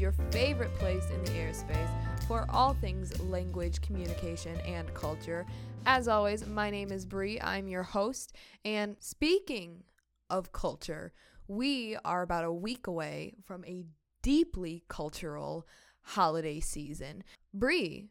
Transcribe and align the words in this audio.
your 0.00 0.12
favorite 0.30 0.74
place 0.74 1.04
in 1.10 1.22
the 1.24 1.30
airspace 1.32 2.26
for 2.26 2.46
all 2.50 2.74
things 2.74 3.18
language, 3.20 3.80
communication, 3.80 4.58
and 4.60 4.92
culture. 4.94 5.46
As 5.86 6.08
always, 6.08 6.46
my 6.46 6.70
name 6.70 6.92
is 6.92 7.06
Bree. 7.06 7.40
I'm 7.40 7.68
your 7.68 7.82
host. 7.82 8.34
And 8.64 8.96
speaking 9.00 9.84
of 10.30 10.52
culture, 10.52 11.12
we 11.46 11.96
are 12.04 12.22
about 12.22 12.44
a 12.44 12.52
week 12.52 12.86
away 12.86 13.34
from 13.44 13.64
a 13.64 13.86
deeply 14.22 14.84
cultural 14.88 15.66
holiday 16.02 16.60
season. 16.60 17.24
Bree, 17.54 18.08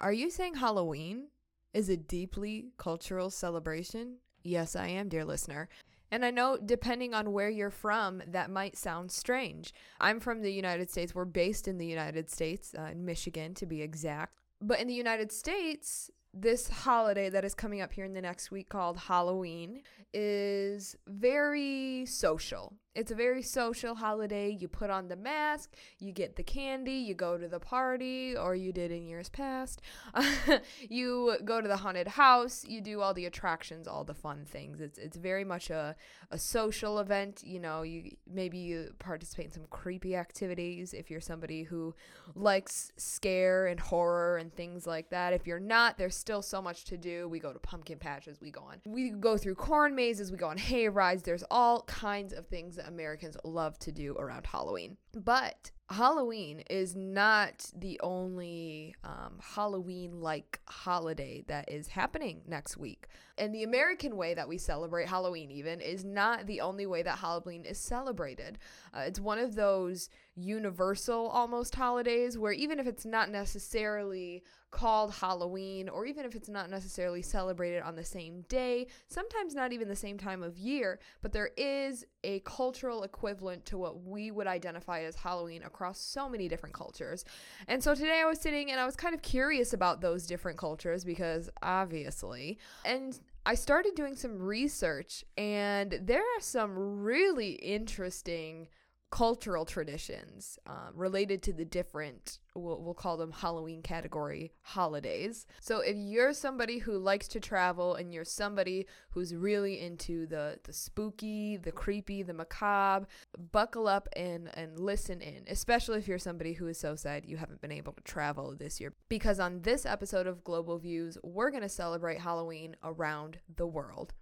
are 0.00 0.12
you 0.12 0.30
saying 0.30 0.54
Halloween 0.54 1.28
is 1.74 1.88
a 1.88 1.96
deeply 1.96 2.70
cultural 2.78 3.30
celebration? 3.30 4.18
Yes, 4.44 4.76
I 4.76 4.88
am, 4.88 5.08
dear 5.08 5.24
listener. 5.24 5.68
And 6.10 6.24
I 6.24 6.30
know, 6.30 6.58
depending 6.64 7.14
on 7.14 7.32
where 7.32 7.50
you're 7.50 7.70
from, 7.70 8.22
that 8.26 8.50
might 8.50 8.76
sound 8.76 9.12
strange. 9.12 9.74
I'm 10.00 10.20
from 10.20 10.42
the 10.42 10.52
United 10.52 10.90
States. 10.90 11.14
We're 11.14 11.24
based 11.24 11.68
in 11.68 11.78
the 11.78 11.86
United 11.86 12.30
States, 12.30 12.74
uh, 12.78 12.88
in 12.92 13.04
Michigan 13.04 13.54
to 13.54 13.66
be 13.66 13.82
exact. 13.82 14.38
But 14.60 14.80
in 14.80 14.88
the 14.88 14.94
United 14.94 15.30
States, 15.30 16.10
this 16.34 16.68
holiday 16.68 17.28
that 17.30 17.44
is 17.44 17.54
coming 17.54 17.80
up 17.80 17.92
here 17.92 18.04
in 18.04 18.14
the 18.14 18.22
next 18.22 18.50
week 18.50 18.68
called 18.68 18.96
Halloween 18.96 19.82
is 20.12 20.96
very 21.06 22.06
social. 22.06 22.74
It's 22.98 23.12
a 23.12 23.14
very 23.14 23.42
social 23.42 23.94
holiday. 23.94 24.50
You 24.50 24.66
put 24.66 24.90
on 24.90 25.06
the 25.06 25.14
mask, 25.14 25.76
you 26.00 26.10
get 26.10 26.34
the 26.34 26.42
candy, 26.42 26.94
you 26.94 27.14
go 27.14 27.38
to 27.38 27.46
the 27.46 27.60
party, 27.60 28.36
or 28.36 28.56
you 28.56 28.72
did 28.72 28.90
in 28.90 29.06
years 29.06 29.28
past. 29.28 29.80
you 30.88 31.36
go 31.44 31.60
to 31.60 31.68
the 31.68 31.76
haunted 31.76 32.08
house, 32.08 32.64
you 32.64 32.80
do 32.80 33.00
all 33.00 33.14
the 33.14 33.26
attractions, 33.26 33.86
all 33.86 34.02
the 34.02 34.14
fun 34.14 34.44
things. 34.44 34.80
It's 34.80 34.98
it's 34.98 35.16
very 35.16 35.44
much 35.44 35.70
a, 35.70 35.94
a 36.32 36.38
social 36.38 36.98
event. 36.98 37.44
You 37.46 37.60
know, 37.60 37.82
you 37.82 38.16
maybe 38.28 38.58
you 38.58 38.94
participate 38.98 39.46
in 39.46 39.52
some 39.52 39.66
creepy 39.70 40.16
activities 40.16 40.92
if 40.92 41.08
you're 41.08 41.20
somebody 41.20 41.62
who 41.62 41.94
likes 42.34 42.90
scare 42.96 43.68
and 43.68 43.78
horror 43.78 44.38
and 44.38 44.52
things 44.52 44.88
like 44.88 45.10
that. 45.10 45.32
If 45.32 45.46
you're 45.46 45.60
not, 45.60 45.98
there's 45.98 46.16
still 46.16 46.42
so 46.42 46.60
much 46.60 46.82
to 46.86 46.96
do. 46.96 47.28
We 47.28 47.38
go 47.38 47.52
to 47.52 47.60
pumpkin 47.60 47.98
patches, 47.98 48.40
we 48.40 48.50
go 48.50 48.62
on 48.62 48.80
we 48.84 49.10
go 49.10 49.36
through 49.36 49.54
corn 49.54 49.94
mazes, 49.94 50.32
we 50.32 50.36
go 50.36 50.48
on 50.48 50.58
hay 50.58 50.88
rides. 50.88 51.22
There's 51.22 51.44
all 51.48 51.82
kinds 51.82 52.32
of 52.32 52.48
things 52.48 52.76
Americans 52.88 53.36
love 53.44 53.78
to 53.80 53.92
do 53.92 54.16
around 54.16 54.46
Halloween. 54.46 54.96
But 55.14 55.70
Halloween 55.90 56.60
is 56.68 56.94
not 56.94 57.70
the 57.74 57.98
only 58.02 58.94
um, 59.04 59.38
Halloween 59.40 60.20
like 60.20 60.60
holiday 60.66 61.44
that 61.46 61.70
is 61.70 61.88
happening 61.88 62.42
next 62.46 62.76
week. 62.76 63.06
And 63.38 63.54
the 63.54 63.62
American 63.62 64.16
way 64.16 64.34
that 64.34 64.48
we 64.48 64.58
celebrate 64.58 65.08
Halloween, 65.08 65.50
even, 65.50 65.80
is 65.80 66.04
not 66.04 66.46
the 66.46 66.60
only 66.60 66.86
way 66.86 67.02
that 67.02 67.18
Halloween 67.18 67.64
is 67.64 67.78
celebrated. 67.78 68.58
Uh, 68.92 69.00
it's 69.06 69.20
one 69.20 69.38
of 69.38 69.54
those 69.54 70.10
universal 70.38 71.28
almost 71.28 71.74
holidays 71.74 72.38
where 72.38 72.52
even 72.52 72.78
if 72.78 72.86
it's 72.86 73.04
not 73.04 73.30
necessarily 73.30 74.42
called 74.70 75.14
Halloween, 75.14 75.88
or 75.88 76.04
even 76.04 76.26
if 76.26 76.34
it's 76.34 76.48
not 76.48 76.68
necessarily 76.68 77.22
celebrated 77.22 77.82
on 77.82 77.96
the 77.96 78.04
same 78.04 78.42
day, 78.48 78.86
sometimes 79.08 79.54
not 79.54 79.72
even 79.72 79.88
the 79.88 79.96
same 79.96 80.18
time 80.18 80.42
of 80.42 80.58
year, 80.58 81.00
but 81.22 81.32
there 81.32 81.50
is 81.56 82.04
a 82.22 82.40
cultural 82.40 83.02
equivalent 83.02 83.64
to 83.66 83.78
what 83.78 84.04
we 84.04 84.30
would 84.30 84.46
identify 84.46 85.00
as 85.04 85.16
Halloween 85.16 85.62
across 85.62 85.98
so 85.98 86.28
many 86.28 86.48
different 86.48 86.74
cultures. 86.74 87.24
And 87.66 87.82
so 87.82 87.94
today 87.94 88.20
I 88.22 88.28
was 88.28 88.40
sitting 88.40 88.70
and 88.70 88.78
I 88.78 88.84
was 88.84 88.96
kind 88.96 89.14
of 89.14 89.22
curious 89.22 89.72
about 89.72 90.00
those 90.00 90.26
different 90.26 90.58
cultures 90.58 91.02
because 91.02 91.48
obviously, 91.62 92.58
and 92.84 93.18
I 93.46 93.54
started 93.54 93.94
doing 93.94 94.14
some 94.14 94.38
research, 94.38 95.24
and 95.38 95.98
there 96.02 96.20
are 96.20 96.40
some 96.40 96.78
really 96.78 97.52
interesting 97.52 98.68
cultural 99.10 99.64
traditions 99.64 100.58
uh, 100.66 100.90
related 100.94 101.42
to 101.42 101.52
the 101.52 101.64
different 101.64 102.38
we'll, 102.54 102.82
we'll 102.82 102.94
call 102.94 103.16
them 103.16 103.32
halloween 103.32 103.80
category 103.80 104.52
holidays. 104.60 105.46
So 105.60 105.80
if 105.80 105.96
you're 105.96 106.34
somebody 106.34 106.78
who 106.78 106.98
likes 106.98 107.26
to 107.28 107.40
travel 107.40 107.94
and 107.94 108.12
you're 108.12 108.24
somebody 108.24 108.86
who's 109.10 109.34
really 109.34 109.80
into 109.80 110.26
the 110.26 110.58
the 110.64 110.72
spooky 110.74 111.56
the 111.56 111.72
creepy 111.72 112.22
the 112.22 112.34
macabre 112.34 113.06
buckle 113.50 113.88
up 113.88 114.08
and 114.14 114.50
and 114.54 114.78
listen 114.78 115.22
in 115.22 115.44
especially 115.48 115.98
if 115.98 116.06
you're 116.06 116.18
somebody 116.18 116.52
who 116.52 116.66
is 116.66 116.78
so 116.78 116.94
sad 116.94 117.24
you 117.24 117.38
haven't 117.38 117.62
been 117.62 117.72
able 117.72 117.92
to 117.94 118.02
travel 118.02 118.54
this 118.58 118.78
year. 118.80 118.92
Because 119.08 119.40
on 119.40 119.62
this 119.62 119.86
episode 119.86 120.26
of 120.26 120.44
global 120.44 120.78
views 120.78 121.16
we're 121.22 121.50
going 121.50 121.62
to 121.62 121.68
celebrate 121.68 122.18
halloween 122.18 122.76
around 122.84 123.38
the 123.56 123.66
world 123.66 124.12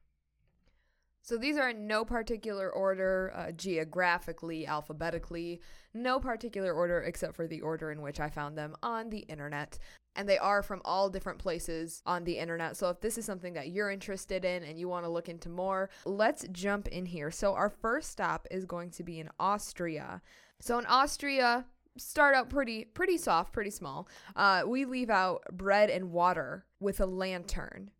so 1.26 1.36
these 1.36 1.56
are 1.56 1.70
in 1.70 1.88
no 1.88 2.04
particular 2.04 2.70
order, 2.70 3.32
uh, 3.34 3.50
geographically, 3.50 4.64
alphabetically, 4.64 5.60
no 5.92 6.20
particular 6.20 6.72
order 6.72 7.00
except 7.00 7.34
for 7.34 7.48
the 7.48 7.62
order 7.62 7.90
in 7.90 8.00
which 8.00 8.20
I 8.20 8.30
found 8.30 8.56
them 8.56 8.76
on 8.80 9.10
the 9.10 9.26
internet. 9.28 9.76
And 10.14 10.28
they 10.28 10.38
are 10.38 10.62
from 10.62 10.82
all 10.84 11.10
different 11.10 11.40
places 11.40 12.00
on 12.06 12.22
the 12.22 12.38
internet. 12.38 12.76
So 12.76 12.90
if 12.90 13.00
this 13.00 13.18
is 13.18 13.24
something 13.24 13.54
that 13.54 13.70
you're 13.70 13.90
interested 13.90 14.44
in 14.44 14.62
and 14.62 14.78
you 14.78 14.88
want 14.88 15.04
to 15.04 15.10
look 15.10 15.28
into 15.28 15.48
more, 15.48 15.90
let's 16.04 16.46
jump 16.52 16.86
in 16.86 17.06
here. 17.06 17.32
So 17.32 17.54
our 17.54 17.70
first 17.70 18.12
stop 18.12 18.46
is 18.52 18.64
going 18.64 18.90
to 18.90 19.02
be 19.02 19.18
in 19.18 19.28
Austria. 19.40 20.22
So 20.60 20.78
in 20.78 20.86
Austria, 20.86 21.66
start 21.98 22.36
out 22.36 22.50
pretty 22.50 22.84
pretty 22.84 23.18
soft, 23.18 23.52
pretty 23.52 23.70
small. 23.70 24.06
Uh, 24.36 24.62
we 24.64 24.84
leave 24.84 25.10
out 25.10 25.42
bread 25.52 25.90
and 25.90 26.12
water 26.12 26.66
with 26.78 27.00
a 27.00 27.06
lantern. 27.06 27.90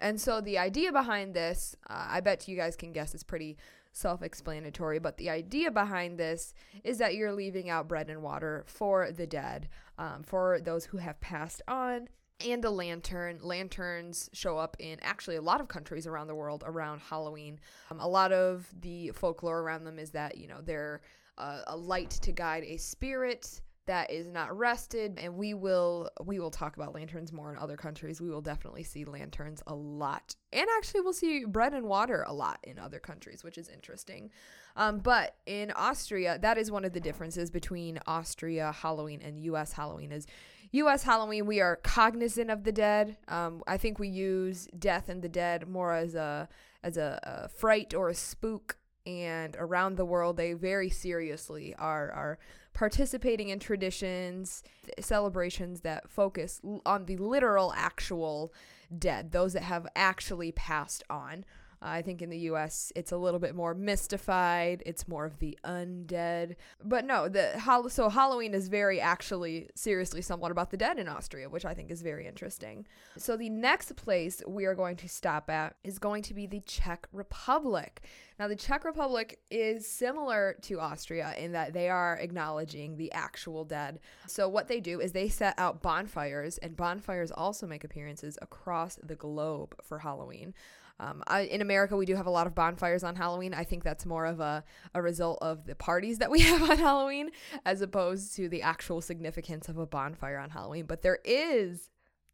And 0.00 0.20
so 0.20 0.40
the 0.40 0.58
idea 0.58 0.92
behind 0.92 1.34
this, 1.34 1.74
uh, 1.88 2.06
I 2.08 2.20
bet 2.20 2.48
you 2.48 2.56
guys 2.56 2.76
can 2.76 2.92
guess, 2.92 3.14
is 3.14 3.22
pretty 3.22 3.56
self 3.92 4.22
explanatory. 4.22 4.98
But 4.98 5.16
the 5.16 5.30
idea 5.30 5.70
behind 5.70 6.18
this 6.18 6.54
is 6.84 6.98
that 6.98 7.14
you're 7.14 7.32
leaving 7.32 7.68
out 7.68 7.88
bread 7.88 8.08
and 8.08 8.22
water 8.22 8.64
for 8.66 9.10
the 9.10 9.26
dead, 9.26 9.68
um, 9.98 10.22
for 10.22 10.60
those 10.60 10.84
who 10.86 10.98
have 10.98 11.20
passed 11.20 11.62
on. 11.68 12.08
And 12.46 12.62
the 12.62 12.70
lantern. 12.70 13.40
Lanterns 13.42 14.30
show 14.32 14.58
up 14.58 14.76
in 14.78 14.98
actually 15.02 15.34
a 15.34 15.42
lot 15.42 15.60
of 15.60 15.66
countries 15.66 16.06
around 16.06 16.28
the 16.28 16.36
world 16.36 16.62
around 16.64 17.00
Halloween. 17.00 17.58
Um, 17.90 17.98
a 17.98 18.06
lot 18.06 18.32
of 18.32 18.68
the 18.80 19.10
folklore 19.10 19.58
around 19.60 19.82
them 19.82 19.98
is 19.98 20.10
that, 20.12 20.38
you 20.38 20.46
know, 20.46 20.60
they're 20.62 21.00
uh, 21.36 21.62
a 21.66 21.76
light 21.76 22.10
to 22.10 22.30
guide 22.30 22.62
a 22.64 22.76
spirit 22.76 23.60
that 23.88 24.10
is 24.10 24.30
not 24.30 24.56
rested 24.56 25.18
and 25.18 25.36
we 25.36 25.54
will 25.54 26.08
we 26.24 26.38
will 26.38 26.50
talk 26.50 26.76
about 26.76 26.94
lanterns 26.94 27.32
more 27.32 27.50
in 27.50 27.58
other 27.58 27.76
countries. 27.76 28.20
We 28.20 28.30
will 28.30 28.40
definitely 28.40 28.84
see 28.84 29.04
lanterns 29.04 29.62
a 29.66 29.74
lot. 29.74 30.36
And 30.52 30.66
actually 30.76 31.00
we'll 31.00 31.12
see 31.12 31.44
bread 31.44 31.74
and 31.74 31.86
water 31.86 32.24
a 32.26 32.32
lot 32.32 32.60
in 32.62 32.78
other 32.78 33.00
countries 33.00 33.42
which 33.42 33.58
is 33.58 33.68
interesting. 33.68 34.30
Um, 34.76 34.98
but 35.00 35.36
in 35.46 35.72
austria 35.72 36.38
that 36.40 36.56
is 36.56 36.70
one 36.70 36.84
of 36.84 36.92
the 36.92 37.00
differences 37.00 37.50
between 37.50 37.98
austria 38.06 38.70
halloween 38.70 39.20
and 39.22 39.38
us 39.40 39.72
halloween 39.72 40.12
is 40.12 40.26
us 40.72 41.02
halloween 41.02 41.46
we 41.46 41.60
are 41.60 41.76
cognizant 41.76 42.50
of 42.50 42.62
the 42.62 42.72
dead. 42.72 43.16
Um, 43.26 43.62
i 43.66 43.76
think 43.76 43.98
we 43.98 44.08
use 44.08 44.68
death 44.78 45.08
and 45.08 45.20
the 45.20 45.28
dead 45.28 45.66
more 45.66 45.94
as 45.94 46.14
a 46.14 46.48
as 46.82 46.96
a, 46.96 47.18
a 47.22 47.48
fright 47.48 47.94
or 47.94 48.08
a 48.08 48.14
spook. 48.14 48.78
And 49.06 49.56
around 49.58 49.96
the 49.96 50.04
world 50.04 50.36
they 50.36 50.52
very 50.52 50.90
seriously 50.90 51.74
are 51.78 52.10
are 52.12 52.38
participating 52.78 53.48
in 53.48 53.58
traditions 53.58 54.62
celebrations 55.00 55.80
that 55.80 56.08
focus 56.08 56.60
on 56.86 57.06
the 57.06 57.16
literal 57.16 57.72
actual 57.76 58.52
dead 58.96 59.32
those 59.32 59.52
that 59.52 59.64
have 59.64 59.84
actually 59.96 60.52
passed 60.52 61.02
on 61.10 61.44
I 61.80 62.02
think 62.02 62.22
in 62.22 62.30
the 62.30 62.38
US 62.38 62.92
it's 62.96 63.12
a 63.12 63.16
little 63.16 63.40
bit 63.40 63.54
more 63.54 63.74
mystified. 63.74 64.82
It's 64.86 65.08
more 65.08 65.24
of 65.24 65.38
the 65.38 65.58
undead. 65.64 66.56
But 66.84 67.04
no, 67.04 67.28
the 67.28 67.60
so 67.88 68.08
Halloween 68.08 68.54
is 68.54 68.68
very 68.68 69.00
actually 69.00 69.68
seriously 69.74 70.22
somewhat 70.22 70.50
about 70.50 70.70
the 70.70 70.76
dead 70.76 70.98
in 70.98 71.08
Austria, 71.08 71.48
which 71.48 71.64
I 71.64 71.74
think 71.74 71.90
is 71.90 72.02
very 72.02 72.26
interesting. 72.26 72.86
So 73.16 73.36
the 73.36 73.50
next 73.50 73.96
place 73.96 74.42
we 74.46 74.64
are 74.64 74.74
going 74.74 74.96
to 74.96 75.08
stop 75.08 75.50
at 75.50 75.76
is 75.84 75.98
going 75.98 76.22
to 76.24 76.34
be 76.34 76.46
the 76.46 76.60
Czech 76.60 77.06
Republic. 77.12 78.02
Now 78.38 78.48
the 78.48 78.56
Czech 78.56 78.84
Republic 78.84 79.40
is 79.50 79.86
similar 79.86 80.56
to 80.62 80.80
Austria 80.80 81.34
in 81.38 81.52
that 81.52 81.72
they 81.72 81.88
are 81.88 82.16
acknowledging 82.16 82.96
the 82.96 83.12
actual 83.12 83.64
dead. 83.64 83.98
So 84.26 84.48
what 84.48 84.68
they 84.68 84.80
do 84.80 85.00
is 85.00 85.12
they 85.12 85.28
set 85.28 85.54
out 85.58 85.82
bonfires 85.82 86.58
and 86.58 86.76
bonfires 86.76 87.32
also 87.32 87.66
make 87.66 87.84
appearances 87.84 88.38
across 88.40 88.96
the 89.02 89.16
globe 89.16 89.74
for 89.82 89.98
Halloween. 89.98 90.54
Um, 91.00 91.22
I, 91.26 91.42
in 91.42 91.60
America, 91.60 91.96
we 91.96 92.06
do 92.06 92.16
have 92.16 92.26
a 92.26 92.30
lot 92.30 92.46
of 92.46 92.54
bonfires 92.54 93.04
on 93.04 93.14
Halloween. 93.14 93.54
I 93.54 93.64
think 93.64 93.84
that's 93.84 94.04
more 94.04 94.26
of 94.26 94.40
a, 94.40 94.64
a 94.94 95.02
result 95.02 95.38
of 95.42 95.64
the 95.64 95.74
parties 95.74 96.18
that 96.18 96.30
we 96.30 96.40
have 96.42 96.68
on 96.68 96.78
Halloween 96.78 97.30
as 97.64 97.80
opposed 97.82 98.34
to 98.36 98.48
the 98.48 98.62
actual 98.62 99.00
significance 99.00 99.68
of 99.68 99.78
a 99.78 99.86
bonfire 99.86 100.38
on 100.38 100.50
Halloween. 100.50 100.86
But 100.86 101.02
there 101.02 101.18
is 101.24 101.90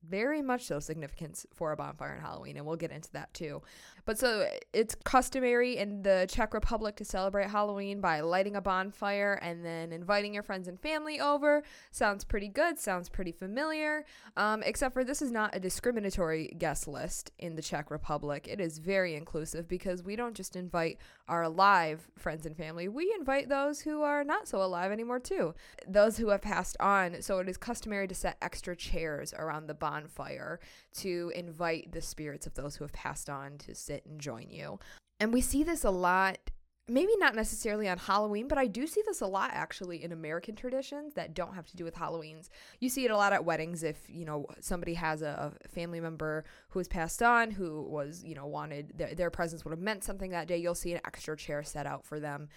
very 0.09 0.43
much 0.43 0.65
so 0.65 0.81
significance 0.81 1.47
for 1.55 1.73
a 1.73 1.77
bonfire 1.77 2.15
on 2.15 2.21
Halloween, 2.21 2.57
and 2.57 2.67
we'll 2.67 2.77
get 2.77 2.91
into 2.91 3.11
that 3.13 3.33
too. 3.35 3.63
But 4.05 4.19
so 4.19 4.49
it's 4.73 4.95
customary 5.05 5.77
in 5.77 6.03
the 6.03 6.27
Czech 6.29 6.53
Republic 6.53 6.97
to 6.97 7.05
celebrate 7.05 7.49
Halloween 7.49 8.01
by 8.01 8.21
lighting 8.21 8.57
a 8.57 8.61
bonfire 8.61 9.39
and 9.41 9.65
then 9.65 9.93
inviting 9.93 10.35
your 10.35 10.43
friends 10.43 10.69
and 10.69 10.79
family 10.79 11.21
over. 11.21 11.63
Sounds 11.91 12.25
pretty 12.25 12.49
good, 12.49 12.79
sounds 12.79 13.09
pretty 13.09 13.33
familiar. 13.33 14.05
Um, 14.37 14.63
except 14.63 14.93
for 14.93 15.05
this 15.05 15.23
is 15.23 15.31
not 15.31 15.55
a 15.55 15.61
discriminatory 15.61 16.55
guest 16.59 16.87
list 16.87 17.33
in 17.39 17.57
the 17.57 17.63
Czech 17.63 17.91
Republic. 17.91 18.47
It 18.49 18.61
is 18.61 18.79
very 18.79 19.15
inclusive 19.15 19.69
because 19.69 20.03
we 20.03 20.17
don't 20.17 20.35
just 20.35 20.57
invite 20.57 20.99
our 21.29 21.43
alive 21.43 22.11
friends 22.19 22.45
and 22.45 22.57
family, 22.57 22.89
we 22.89 23.15
invite 23.19 23.49
those 23.49 23.81
who 23.81 24.03
are 24.03 24.25
not 24.25 24.47
so 24.47 24.63
alive 24.63 24.93
anymore 24.93 25.19
too. 25.19 25.55
Those 25.89 26.19
who 26.19 26.29
have 26.29 26.43
passed 26.43 26.77
on. 26.81 27.23
So 27.23 27.39
it 27.39 27.49
is 27.49 27.57
customary 27.57 28.07
to 28.09 28.15
set 28.15 28.37
extra 28.43 28.77
chairs 28.77 29.33
around 29.33 29.67
the 29.67 29.75
bonfire 29.75 30.61
to 30.97 31.33
invite 31.35 31.93
the 31.93 32.03
spirits 32.03 32.47
of 32.47 32.55
those 32.55 32.77
who 32.77 32.85
have 32.85 32.93
passed 32.93 33.31
on 33.31 33.57
to 33.59 33.75
sit 33.75 33.94
and 34.05 34.21
join 34.21 34.51
you. 34.51 34.79
And 35.21 35.33
we 35.33 35.41
see 35.41 35.63
this 35.63 35.85
a 35.85 35.91
lot 35.91 36.39
maybe 36.87 37.17
not 37.17 37.35
necessarily 37.35 37.89
on 37.89 37.97
Halloween, 37.97 38.47
but 38.47 38.59
I 38.59 38.67
do 38.67 38.87
see 38.87 39.03
this 39.07 39.23
a 39.23 39.27
lot 39.27 39.51
actually 39.55 40.05
in 40.05 40.13
American 40.13 40.55
traditions 40.55 41.15
that 41.15 41.35
don't 41.35 41.55
have 41.55 41.67
to 41.69 41.77
do 41.77 41.85
with 41.85 41.95
Halloweens. 41.95 42.49
You 42.79 42.91
see 42.91 43.05
it 43.07 43.11
a 43.11 43.17
lot 43.17 43.33
at 43.33 43.45
weddings 43.45 43.83
if, 43.83 44.05
you 44.09 44.25
know, 44.25 44.47
somebody 44.61 44.95
has 44.95 45.23
a, 45.23 45.55
a 45.65 45.69
family 45.69 46.01
member 46.01 46.45
who 46.69 46.81
has 46.81 46.89
passed 46.89 47.23
on 47.23 47.51
who 47.51 47.83
was, 47.83 48.23
you 48.23 48.35
know, 48.35 48.47
wanted 48.47 48.93
their 49.17 49.31
presence 49.31 49.65
would 49.65 49.71
have 49.71 49.81
meant 49.81 50.05
something 50.05 50.31
that 50.33 50.47
day. 50.47 50.59
You'll 50.59 50.75
see 50.75 50.93
an 50.93 51.01
extra 51.07 51.37
chair 51.37 51.63
set 51.63 51.87
out 51.87 52.05
for 52.05 52.21
them. 52.21 52.49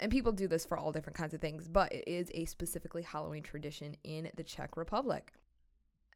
And 0.00 0.10
people 0.10 0.32
do 0.32 0.48
this 0.48 0.64
for 0.64 0.78
all 0.78 0.90
different 0.90 1.16
kinds 1.16 1.34
of 1.34 1.40
things, 1.40 1.68
but 1.68 1.92
it 1.92 2.08
is 2.08 2.30
a 2.34 2.46
specifically 2.46 3.02
Halloween 3.02 3.42
tradition 3.42 3.96
in 4.02 4.30
the 4.34 4.42
Czech 4.42 4.76
Republic. 4.76 5.32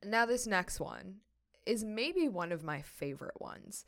Now, 0.04 0.26
this 0.26 0.46
next 0.46 0.80
one 0.80 1.16
is 1.66 1.84
maybe 1.84 2.28
one 2.28 2.50
of 2.50 2.64
my 2.64 2.82
favorite 2.82 3.40
ones. 3.40 3.84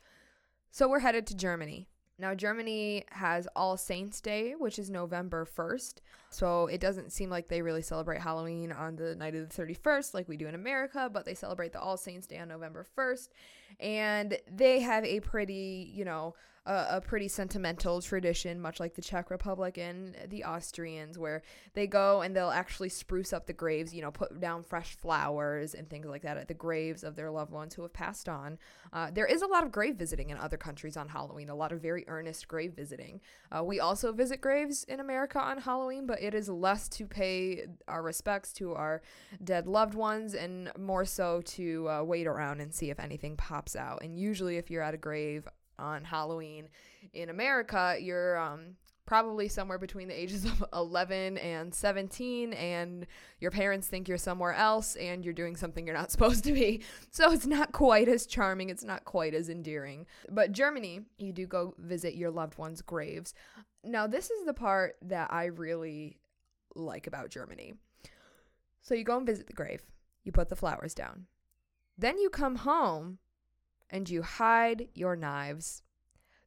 So, 0.70 0.88
we're 0.88 1.00
headed 1.00 1.26
to 1.28 1.36
Germany. 1.36 1.88
Now, 2.20 2.34
Germany 2.34 3.04
has 3.12 3.48
All 3.56 3.78
Saints 3.78 4.20
Day, 4.20 4.52
which 4.58 4.78
is 4.78 4.90
November 4.90 5.46
1st. 5.46 6.02
So 6.28 6.66
it 6.66 6.78
doesn't 6.78 7.12
seem 7.12 7.30
like 7.30 7.48
they 7.48 7.62
really 7.62 7.80
celebrate 7.80 8.20
Halloween 8.20 8.72
on 8.72 8.96
the 8.96 9.14
night 9.16 9.34
of 9.34 9.48
the 9.48 9.62
31st 9.62 10.12
like 10.12 10.28
we 10.28 10.36
do 10.36 10.46
in 10.46 10.54
America, 10.54 11.08
but 11.10 11.24
they 11.24 11.34
celebrate 11.34 11.72
the 11.72 11.80
All 11.80 11.96
Saints 11.96 12.26
Day 12.26 12.38
on 12.38 12.48
November 12.48 12.86
1st. 12.96 13.28
And 13.80 14.38
they 14.50 14.80
have 14.80 15.04
a 15.04 15.20
pretty, 15.20 15.90
you 15.94 16.04
know, 16.04 16.34
a, 16.70 16.96
a, 16.96 17.00
pretty 17.00 17.26
sentimental 17.26 18.00
tradition, 18.00 18.60
much 18.60 18.78
like 18.78 18.94
the 18.94 19.02
Czech 19.02 19.28
Republic 19.30 19.76
and 19.76 20.16
the 20.28 20.44
Austrians, 20.44 21.18
where 21.18 21.42
they 21.74 21.88
go 21.88 22.20
and 22.20 22.34
they'll 22.34 22.50
actually 22.50 22.88
spruce 22.88 23.32
up 23.32 23.46
the 23.46 23.52
graves, 23.52 23.92
you 23.92 24.00
know, 24.00 24.12
put 24.12 24.38
down 24.38 24.62
fresh 24.62 24.94
flowers 24.94 25.74
and 25.74 25.90
things 25.90 26.06
like 26.06 26.22
that 26.22 26.36
at 26.36 26.46
the 26.46 26.54
graves 26.54 27.02
of 27.02 27.16
their 27.16 27.30
loved 27.30 27.50
ones 27.50 27.74
who 27.74 27.82
have 27.82 27.92
passed 27.92 28.28
on. 28.28 28.56
Uh, 28.92 29.10
there 29.12 29.26
is 29.26 29.42
a 29.42 29.46
lot 29.48 29.64
of 29.64 29.72
grave 29.72 29.96
visiting 29.96 30.30
in 30.30 30.36
other 30.36 30.56
countries 30.56 30.96
on 30.96 31.08
Halloween, 31.08 31.48
a 31.48 31.54
lot 31.54 31.72
of 31.72 31.80
very 31.80 32.04
earnest 32.06 32.46
grave 32.46 32.72
visiting. 32.74 33.20
Uh, 33.50 33.64
we 33.64 33.80
also 33.80 34.12
visit 34.12 34.40
graves 34.40 34.84
in 34.84 35.00
America 35.00 35.40
on 35.40 35.58
Halloween, 35.58 36.06
but 36.06 36.22
it 36.22 36.34
is 36.34 36.48
less 36.48 36.88
to 36.90 37.04
pay 37.04 37.66
our 37.88 38.02
respects 38.02 38.52
to 38.52 38.74
our 38.74 39.02
dead 39.42 39.66
loved 39.66 39.94
ones 39.94 40.34
and 40.34 40.70
more 40.78 41.04
so 41.04 41.40
to 41.40 41.88
uh, 41.88 42.02
wait 42.04 42.28
around 42.28 42.60
and 42.60 42.72
see 42.72 42.90
if 42.90 43.00
anything 43.00 43.36
pops 43.36 43.74
out. 43.74 44.04
And 44.04 44.16
usually, 44.16 44.56
if 44.56 44.70
you're 44.70 44.82
at 44.82 44.94
a 44.94 44.98
grave 44.98 45.48
on 45.80 46.04
Halloween 46.04 46.68
in 47.12 47.30
America, 47.30 47.96
you're 48.00 48.38
um, 48.38 48.76
probably 49.06 49.48
somewhere 49.48 49.78
between 49.78 50.08
the 50.08 50.20
ages 50.20 50.44
of 50.44 50.64
11 50.72 51.38
and 51.38 51.74
17 51.74 52.52
and 52.52 53.06
your 53.40 53.50
parents 53.50 53.88
think 53.88 54.06
you're 54.06 54.18
somewhere 54.18 54.52
else 54.52 54.94
and 54.96 55.24
you're 55.24 55.34
doing 55.34 55.56
something 55.56 55.86
you're 55.86 55.96
not 55.96 56.10
supposed 56.12 56.44
to 56.44 56.52
be 56.52 56.82
so 57.10 57.32
it's 57.32 57.46
not 57.46 57.72
quite 57.72 58.08
as 58.08 58.24
charming 58.24 58.70
it's 58.70 58.84
not 58.84 59.04
quite 59.04 59.34
as 59.34 59.48
endearing 59.48 60.06
but 60.30 60.52
germany 60.52 61.00
you 61.18 61.32
do 61.32 61.44
go 61.44 61.74
visit 61.78 62.14
your 62.14 62.30
loved 62.30 62.56
ones 62.56 62.82
graves 62.82 63.34
now 63.82 64.06
this 64.06 64.30
is 64.30 64.46
the 64.46 64.54
part 64.54 64.94
that 65.02 65.32
i 65.32 65.46
really 65.46 66.20
like 66.74 67.06
about 67.06 67.30
Germany. 67.30 67.74
So 68.82 68.94
you 68.94 69.04
go 69.04 69.16
and 69.16 69.26
visit 69.26 69.46
the 69.46 69.52
grave, 69.52 69.82
you 70.24 70.32
put 70.32 70.48
the 70.48 70.56
flowers 70.56 70.94
down. 70.94 71.26
Then 71.98 72.18
you 72.18 72.30
come 72.30 72.56
home 72.56 73.18
and 73.90 74.08
you 74.08 74.22
hide 74.22 74.88
your 74.94 75.16
knives. 75.16 75.82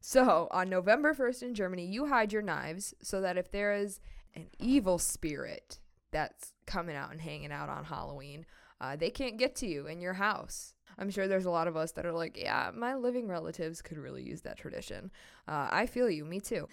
So 0.00 0.48
on 0.50 0.68
November 0.68 1.14
1st 1.14 1.42
in 1.42 1.54
Germany, 1.54 1.86
you 1.86 2.06
hide 2.06 2.32
your 2.32 2.42
knives 2.42 2.94
so 3.02 3.20
that 3.20 3.36
if 3.36 3.50
there 3.50 3.74
is 3.74 4.00
an 4.34 4.48
evil 4.58 4.98
spirit 4.98 5.78
that's 6.10 6.52
coming 6.66 6.96
out 6.96 7.10
and 7.10 7.20
hanging 7.20 7.52
out 7.52 7.68
on 7.68 7.84
Halloween, 7.84 8.44
uh, 8.80 8.96
they 8.96 9.10
can't 9.10 9.38
get 9.38 9.54
to 9.56 9.66
you 9.66 9.86
in 9.86 10.00
your 10.00 10.14
house. 10.14 10.74
I'm 10.98 11.10
sure 11.10 11.26
there's 11.26 11.46
a 11.46 11.50
lot 11.50 11.68
of 11.68 11.76
us 11.76 11.92
that 11.92 12.06
are 12.06 12.12
like, 12.12 12.36
yeah, 12.36 12.70
my 12.74 12.94
living 12.94 13.28
relatives 13.28 13.82
could 13.82 13.98
really 13.98 14.22
use 14.22 14.42
that 14.42 14.58
tradition. 14.58 15.10
Uh, 15.48 15.68
I 15.70 15.86
feel 15.86 16.08
you, 16.08 16.24
me 16.24 16.40
too. 16.40 16.68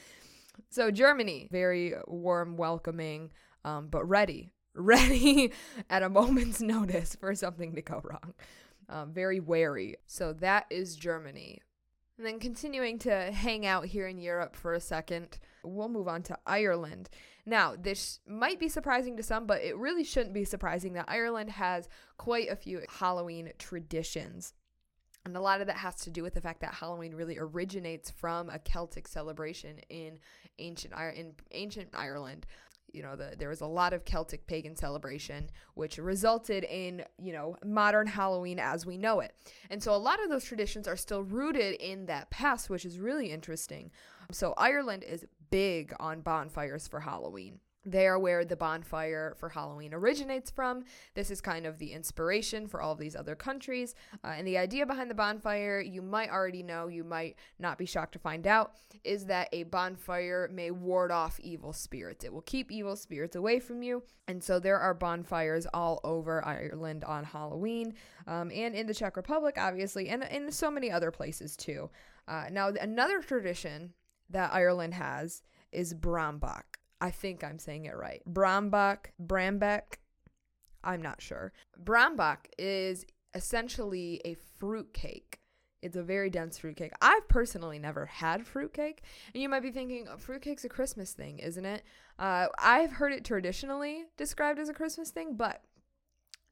So 0.70 0.92
Germany, 0.92 1.48
very 1.52 1.94
warm, 2.08 2.58
welcoming, 2.58 3.32
um, 3.64 3.88
but 3.88 4.08
ready, 4.08 4.52
ready 4.76 5.52
at 5.90 6.04
a 6.04 6.10
moment's 6.10 6.62
notice 6.62 7.16
for 7.16 7.34
something 7.36 7.76
to 7.76 7.82
go 7.82 8.02
wrong. 8.04 8.34
Um, 8.92 9.14
very 9.14 9.40
wary. 9.40 9.96
So 10.06 10.34
that 10.34 10.66
is 10.70 10.96
Germany. 10.96 11.62
And 12.18 12.28
then 12.28 12.40
continuing 12.40 13.00
to 13.00 13.32
hang 13.32 13.66
out 13.66 13.86
here 13.86 14.08
in 14.08 14.20
Europe 14.20 14.56
for 14.56 14.74
a 14.74 14.80
second, 14.82 15.40
we'll 15.64 15.90
move 15.90 16.08
on 16.08 16.22
to 16.24 16.38
Ireland. 16.46 17.10
Now, 17.46 17.76
this 17.76 18.20
might 18.28 18.60
be 18.60 18.70
surprising 18.70 19.18
to 19.18 19.24
some, 19.24 19.48
but 19.48 19.64
it 19.64 19.76
really 19.78 20.04
shouldn't 20.04 20.34
be 20.34 20.44
surprising 20.44 20.94
that 20.94 21.06
Ireland 21.08 21.50
has 21.52 21.90
quite 22.18 22.50
a 22.50 22.56
few 22.56 22.82
Halloween 22.90 23.52
traditions. 23.58 24.54
And 25.26 25.36
a 25.36 25.42
lot 25.42 25.62
of 25.62 25.68
that 25.68 25.78
has 25.78 25.96
to 26.02 26.10
do 26.10 26.22
with 26.24 26.34
the 26.34 26.42
fact 26.42 26.62
that 26.62 26.74
Halloween 26.74 27.16
really 27.16 27.38
originates 27.40 28.12
from 28.12 28.50
a 28.50 28.60
Celtic 28.60 29.08
celebration 29.08 29.80
in 29.90 30.20
ancient 30.60 30.94
in 31.16 31.34
ancient 31.52 31.90
Ireland. 31.94 32.46
You 32.94 33.04
know, 33.04 33.16
the, 33.16 33.36
there 33.38 33.50
was 33.50 33.62
a 33.62 33.68
lot 33.68 33.94
of 33.94 34.06
Celtic 34.06 34.46
pagan 34.48 34.76
celebration, 34.76 35.50
which 35.76 35.98
resulted 35.98 36.64
in, 36.66 37.04
you 37.18 37.34
know, 37.34 37.58
modern 37.64 38.08
Halloween 38.08 38.60
as 38.60 38.86
we 38.86 38.98
know 38.98 39.20
it. 39.20 39.34
And 39.70 39.82
so 39.82 39.94
a 39.94 39.98
lot 39.98 40.22
of 40.24 40.30
those 40.30 40.44
traditions 40.44 40.88
are 40.88 40.98
still 40.98 41.24
rooted 41.24 41.76
in 41.76 42.06
that 42.08 42.30
past, 42.30 42.70
which 42.70 42.86
is 42.86 43.00
really 43.00 43.32
interesting. 43.32 43.92
So 44.32 44.54
Ireland 44.58 45.04
is 45.04 45.26
big 45.50 45.94
on 46.00 46.22
bonfires 46.22 46.88
for 46.88 47.02
Halloween. 47.02 47.60
They 47.84 48.06
are 48.06 48.20
where 48.20 48.46
the 48.46 48.56
bonfire 48.56 49.36
for 49.40 49.50
Halloween 49.50 49.94
originates 49.94 50.52
from. 50.52 50.84
This 51.16 51.32
is 51.32 51.42
kind 51.42 51.66
of 51.66 51.80
the 51.80 51.94
inspiration 51.94 52.68
for 52.68 52.80
all 52.80 52.92
of 52.92 53.00
these 53.00 53.16
other 53.16 53.36
countries. 53.36 53.96
Uh, 54.24 54.34
and 54.38 54.46
the 54.46 54.60
idea 54.60 54.86
behind 54.86 55.10
the 55.10 55.16
bonfire, 55.16 55.80
you 55.80 56.04
might 56.04 56.30
already 56.30 56.62
know, 56.62 56.88
you 56.88 57.04
might 57.04 57.38
not 57.58 57.80
be 57.80 57.88
shocked 57.88 58.14
to 58.14 58.20
find 58.20 58.46
out, 58.46 58.74
is 59.04 59.26
that 59.26 59.50
a 59.52 59.64
bonfire 59.64 60.48
may 60.54 60.70
ward 60.70 61.12
off 61.12 61.40
evil 61.40 61.74
spirits. 61.74 62.24
It 62.24 62.32
will 62.32 62.42
keep 62.42 62.72
evil 62.72 62.96
spirits 62.96 63.36
away 63.36 63.60
from 63.60 63.82
you. 63.82 64.04
And 64.28 64.44
so 64.44 64.60
there 64.60 64.78
are 64.80 64.94
bonfires 64.94 65.66
all 65.74 66.00
over 66.04 66.46
Ireland 66.46 67.04
on 67.04 67.24
Halloween 67.24 67.96
um, 68.28 68.52
and 68.54 68.76
in 68.76 68.86
the 68.86 68.94
Czech 68.94 69.18
Republic, 69.18 69.56
obviously, 69.58 70.08
and 70.10 70.24
in 70.24 70.52
so 70.52 70.70
many 70.70 70.92
other 70.92 71.10
places 71.10 71.58
too. 71.58 71.90
Uh, 72.28 72.46
now, 72.52 72.68
another 72.70 73.22
tradition 73.22 73.94
that 74.30 74.54
Ireland 74.54 74.94
has 74.94 75.42
is 75.72 75.96
Brambach. 75.96 76.78
I 77.02 77.10
think 77.10 77.44
I'm 77.44 77.60
saying 77.60 77.86
it 77.86 77.98
right. 77.98 78.22
Brambach, 78.32 79.08
Brambeck, 79.22 79.98
I'm 80.84 81.02
not 81.02 81.22
sure. 81.22 81.52
Brambach 81.84 82.46
is 82.58 83.06
essentially 83.34 84.22
a 84.24 84.36
fruit 84.60 84.94
cake. 84.94 85.40
It's 85.82 85.96
a 85.98 86.04
very 86.04 86.30
dense 86.30 86.60
fruitcake. 86.60 86.94
I've 87.02 87.28
personally 87.28 87.80
never 87.80 88.06
had 88.06 88.46
fruitcake. 88.46 89.02
And 89.34 89.42
you 89.42 89.50
might 89.50 89.64
be 89.64 89.72
thinking, 89.72 90.08
oh, 90.08 90.18
fruitcake's 90.18 90.64
a 90.64 90.70
Christmas 90.70 91.14
thing, 91.14 91.40
isn't 91.40 91.66
it? 91.66 91.84
Uh, 92.20 92.48
I've 92.60 92.92
heard 92.92 93.14
it 93.14 93.26
traditionally 93.26 94.04
described 94.16 94.60
as 94.60 94.70
a 94.70 94.74
Christmas 94.74 95.10
thing, 95.10 95.34
but 95.36 95.64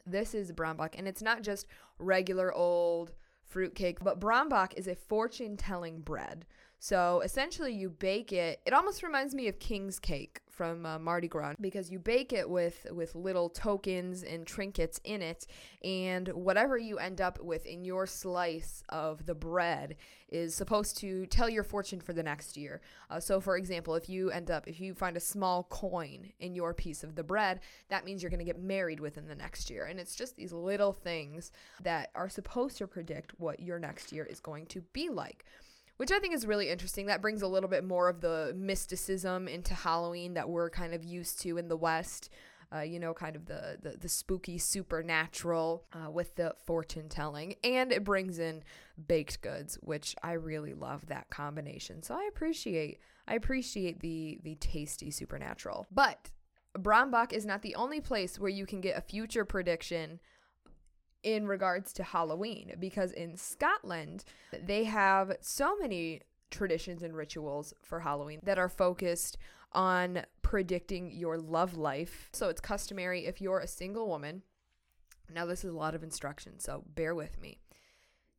this 0.03 0.33
is 0.33 0.51
Brambach. 0.51 0.95
And 0.97 1.07
it's 1.07 1.21
not 1.21 1.43
just 1.43 1.67
regular 1.99 2.51
old 2.51 3.11
fruitcake, 3.43 3.99
but 4.03 4.19
Brambach 4.19 4.73
is 4.75 4.87
a 4.87 4.95
fortune 4.95 5.57
telling 5.57 6.01
bread. 6.01 6.45
So 6.81 7.19
essentially, 7.21 7.73
you 7.73 7.89
bake 7.89 8.31
it. 8.31 8.61
It 8.65 8.73
almost 8.73 9.03
reminds 9.03 9.35
me 9.35 9.49
of 9.49 9.59
King's 9.59 9.99
Cake 9.99 10.39
from 10.49 10.85
uh, 10.85 10.97
Mardi 10.97 11.27
Gras 11.27 11.55
because 11.59 11.91
you 11.91 11.99
bake 11.99 12.31
it 12.31 12.49
with 12.49 12.87
with 12.91 13.15
little 13.15 13.49
tokens 13.49 14.23
and 14.23 14.47
trinkets 14.47 14.99
in 15.03 15.21
it, 15.21 15.45
and 15.83 16.29
whatever 16.29 16.77
you 16.77 16.97
end 16.97 17.19
up 17.19 17.41
with 17.41 17.65
in 17.65 17.83
your 17.83 18.05
slice 18.07 18.81
of 18.87 19.25
the 19.25 19.35
bread 19.35 19.97
is 20.29 20.55
supposed 20.55 20.97
to 20.99 21.25
tell 21.25 21.49
your 21.49 21.63
fortune 21.63 21.99
for 21.99 22.13
the 22.13 22.23
next 22.23 22.55
year. 22.55 22.79
Uh, 23.09 23.19
so, 23.19 23.41
for 23.41 23.57
example, 23.57 23.95
if 23.95 24.07
you 24.07 24.31
end 24.31 24.49
up 24.49 24.65
if 24.65 24.79
you 24.79 24.93
find 24.93 25.17
a 25.17 25.21
small 25.21 25.63
coin 25.63 26.31
in 26.39 26.55
your 26.55 26.73
piece 26.73 27.03
of 27.03 27.15
the 27.15 27.23
bread, 27.23 27.59
that 27.89 28.05
means 28.05 28.23
you're 28.23 28.29
going 28.29 28.39
to 28.39 28.45
get 28.45 28.61
married 28.61 29.01
within 29.01 29.27
the 29.27 29.35
next 29.35 29.69
year, 29.69 29.83
and 29.83 29.99
it's 29.99 30.15
just 30.15 30.37
these 30.37 30.53
little 30.53 30.93
things 30.93 31.51
that 31.83 32.09
are 32.15 32.29
supposed 32.29 32.77
to 32.77 32.87
predict 32.87 33.37
what 33.37 33.59
your 33.59 33.79
next 33.79 34.13
year 34.13 34.23
is 34.23 34.39
going 34.39 34.65
to 34.67 34.79
be 34.93 35.09
like 35.09 35.43
which 35.99 36.11
I 36.11 36.19
think 36.19 36.33
is 36.33 36.47
really 36.47 36.69
interesting. 36.69 37.07
That 37.07 37.21
brings 37.21 37.41
a 37.41 37.47
little 37.47 37.69
bit 37.69 37.83
more 37.83 38.07
of 38.07 38.21
the 38.21 38.53
mysticism 38.55 39.49
into 39.49 39.73
Halloween 39.73 40.33
that 40.35 40.49
we're 40.49 40.69
kind 40.69 40.93
of 40.93 41.03
used 41.03 41.41
to 41.41 41.57
in 41.57 41.67
the 41.67 41.75
West. 41.77 42.29
uh, 42.73 42.81
you 42.81 42.99
know, 42.99 43.13
kind 43.13 43.35
of 43.35 43.45
the, 43.45 43.77
the, 43.81 43.97
the 43.97 44.09
spooky 44.09 44.57
supernatural 44.57 45.85
uh, 45.93 46.09
with 46.09 46.35
the 46.35 46.53
fortune 46.65 47.09
telling. 47.09 47.55
And 47.63 47.91
it 47.91 48.03
brings 48.03 48.37
in 48.39 48.63
baked 49.07 49.41
goods, 49.41 49.77
which 49.81 50.15
I 50.21 50.33
really 50.33 50.73
love 50.73 51.07
that 51.07 51.29
combination. 51.29 52.03
So 52.03 52.15
I 52.15 52.27
appreciate 52.29 52.99
I 53.27 53.35
appreciate 53.35 53.99
the 53.99 54.39
the 54.43 54.55
tasty 54.55 55.11
supernatural. 55.11 55.87
But 55.91 56.29
Brambach 56.77 57.33
is 57.33 57.45
not 57.45 57.61
the 57.61 57.75
only 57.75 58.01
place 58.01 58.39
where 58.39 58.49
you 58.49 58.65
can 58.65 58.81
get 58.81 58.97
a 58.97 59.01
future 59.01 59.45
prediction 59.45 60.19
in 61.23 61.47
regards 61.47 61.91
to 61.93 62.03
Halloween 62.03 62.73
because 62.79 63.11
in 63.11 63.35
Scotland 63.35 64.23
they 64.65 64.85
have 64.85 65.35
so 65.41 65.75
many 65.77 66.21
traditions 66.49 67.03
and 67.03 67.15
rituals 67.15 67.73
for 67.81 67.99
Halloween 67.99 68.39
that 68.43 68.57
are 68.57 68.69
focused 68.69 69.37
on 69.71 70.23
predicting 70.41 71.11
your 71.11 71.37
love 71.37 71.77
life. 71.77 72.29
So 72.33 72.49
it's 72.49 72.61
customary 72.61 73.25
if 73.25 73.39
you're 73.39 73.59
a 73.59 73.67
single 73.67 74.07
woman. 74.07 74.43
Now, 75.31 75.45
this 75.45 75.63
is 75.63 75.71
a 75.71 75.77
lot 75.77 75.93
of 75.93 76.03
instruction, 76.03 76.59
so 76.59 76.83
bear 76.95 77.13
with 77.13 77.39
me. 77.39 77.59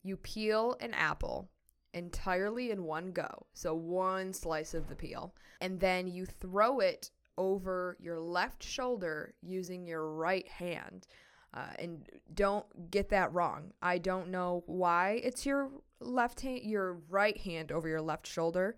You 0.02 0.16
peel 0.16 0.76
an 0.80 0.92
apple 0.92 1.48
entirely 1.94 2.70
in 2.70 2.84
one 2.84 3.12
go, 3.12 3.46
so 3.52 3.74
one 3.74 4.32
slice 4.32 4.74
of 4.74 4.88
the 4.88 4.96
peel, 4.96 5.34
and 5.60 5.78
then 5.78 6.08
you 6.08 6.26
throw 6.26 6.80
it 6.80 7.10
over 7.38 7.96
your 8.00 8.18
left 8.18 8.62
shoulder 8.62 9.34
using 9.40 9.86
your 9.86 10.10
right 10.12 10.48
hand. 10.48 11.06
Uh, 11.52 11.72
and 11.78 12.08
don't 12.32 12.90
get 12.90 13.08
that 13.08 13.32
wrong. 13.34 13.72
I 13.82 13.98
don't 13.98 14.28
know 14.28 14.62
why 14.66 15.20
it's 15.24 15.44
your 15.44 15.70
left 15.98 16.40
hand, 16.42 16.62
your 16.62 17.00
right 17.08 17.36
hand 17.36 17.72
over 17.72 17.88
your 17.88 18.00
left 18.00 18.26
shoulder, 18.26 18.76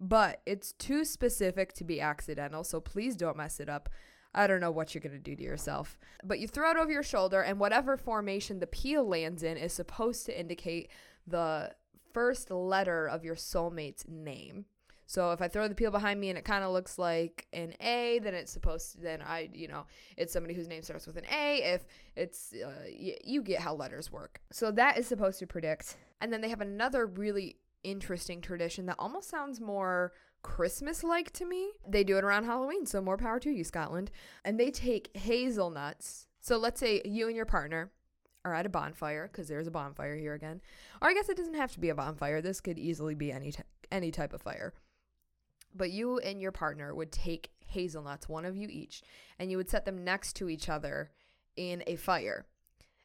but 0.00 0.40
it's 0.44 0.72
too 0.72 1.04
specific 1.04 1.72
to 1.74 1.84
be 1.84 2.00
accidental. 2.00 2.64
So 2.64 2.80
please 2.80 3.16
don't 3.16 3.36
mess 3.36 3.60
it 3.60 3.68
up. 3.68 3.88
I 4.34 4.46
don't 4.46 4.60
know 4.60 4.70
what 4.70 4.94
you're 4.94 5.02
going 5.02 5.12
to 5.12 5.18
do 5.18 5.36
to 5.36 5.42
yourself. 5.42 5.98
But 6.24 6.38
you 6.38 6.46
throw 6.46 6.70
it 6.70 6.76
over 6.76 6.90
your 6.90 7.02
shoulder, 7.02 7.42
and 7.42 7.58
whatever 7.58 7.96
formation 7.96 8.60
the 8.60 8.66
peel 8.66 9.06
lands 9.06 9.42
in 9.42 9.56
is 9.56 9.72
supposed 9.72 10.26
to 10.26 10.38
indicate 10.38 10.88
the 11.26 11.72
first 12.12 12.50
letter 12.50 13.06
of 13.06 13.24
your 13.24 13.36
soulmate's 13.36 14.04
name. 14.08 14.66
So 15.10 15.32
if 15.32 15.42
I 15.42 15.48
throw 15.48 15.66
the 15.66 15.74
peel 15.74 15.90
behind 15.90 16.20
me 16.20 16.28
and 16.28 16.38
it 16.38 16.44
kind 16.44 16.62
of 16.62 16.70
looks 16.70 16.96
like 16.96 17.48
an 17.52 17.74
A, 17.80 18.20
then 18.22 18.32
it's 18.32 18.52
supposed 18.52 18.92
to, 18.92 19.00
then 19.00 19.20
I, 19.20 19.50
you 19.52 19.66
know, 19.66 19.86
it's 20.16 20.32
somebody 20.32 20.54
whose 20.54 20.68
name 20.68 20.84
starts 20.84 21.04
with 21.04 21.16
an 21.16 21.24
A. 21.34 21.56
If 21.64 21.84
it's, 22.14 22.52
uh, 22.52 22.84
y- 22.84 23.18
you 23.24 23.42
get 23.42 23.58
how 23.58 23.74
letters 23.74 24.12
work. 24.12 24.40
So 24.52 24.70
that 24.70 24.98
is 24.98 25.08
supposed 25.08 25.40
to 25.40 25.48
predict. 25.48 25.96
And 26.20 26.32
then 26.32 26.42
they 26.42 26.48
have 26.48 26.60
another 26.60 27.06
really 27.06 27.56
interesting 27.82 28.40
tradition 28.40 28.86
that 28.86 28.94
almost 29.00 29.28
sounds 29.28 29.60
more 29.60 30.12
Christmas 30.42 31.02
like 31.02 31.32
to 31.32 31.44
me. 31.44 31.72
They 31.88 32.04
do 32.04 32.16
it 32.16 32.22
around 32.22 32.44
Halloween, 32.44 32.86
so 32.86 33.00
more 33.00 33.16
power 33.16 33.40
to 33.40 33.50
you, 33.50 33.64
Scotland. 33.64 34.12
And 34.44 34.60
they 34.60 34.70
take 34.70 35.10
hazelnuts. 35.16 36.28
So 36.40 36.56
let's 36.56 36.78
say 36.78 37.02
you 37.04 37.26
and 37.26 37.34
your 37.34 37.46
partner 37.46 37.90
are 38.44 38.54
at 38.54 38.64
a 38.64 38.68
bonfire 38.68 39.26
because 39.26 39.48
there's 39.48 39.66
a 39.66 39.72
bonfire 39.72 40.14
here 40.14 40.34
again. 40.34 40.60
Or 41.02 41.08
I 41.08 41.14
guess 41.14 41.28
it 41.28 41.36
doesn't 41.36 41.54
have 41.54 41.72
to 41.72 41.80
be 41.80 41.88
a 41.88 41.96
bonfire. 41.96 42.40
This 42.40 42.60
could 42.60 42.78
easily 42.78 43.16
be 43.16 43.32
any 43.32 43.50
t- 43.50 43.64
any 43.90 44.12
type 44.12 44.32
of 44.32 44.40
fire. 44.40 44.72
But 45.74 45.90
you 45.90 46.18
and 46.18 46.40
your 46.40 46.52
partner 46.52 46.94
would 46.94 47.12
take 47.12 47.50
hazelnuts, 47.66 48.28
one 48.28 48.44
of 48.44 48.56
you 48.56 48.68
each, 48.68 49.02
and 49.38 49.50
you 49.50 49.56
would 49.56 49.70
set 49.70 49.84
them 49.84 50.04
next 50.04 50.34
to 50.36 50.48
each 50.48 50.68
other 50.68 51.10
in 51.56 51.82
a 51.86 51.96
fire. 51.96 52.46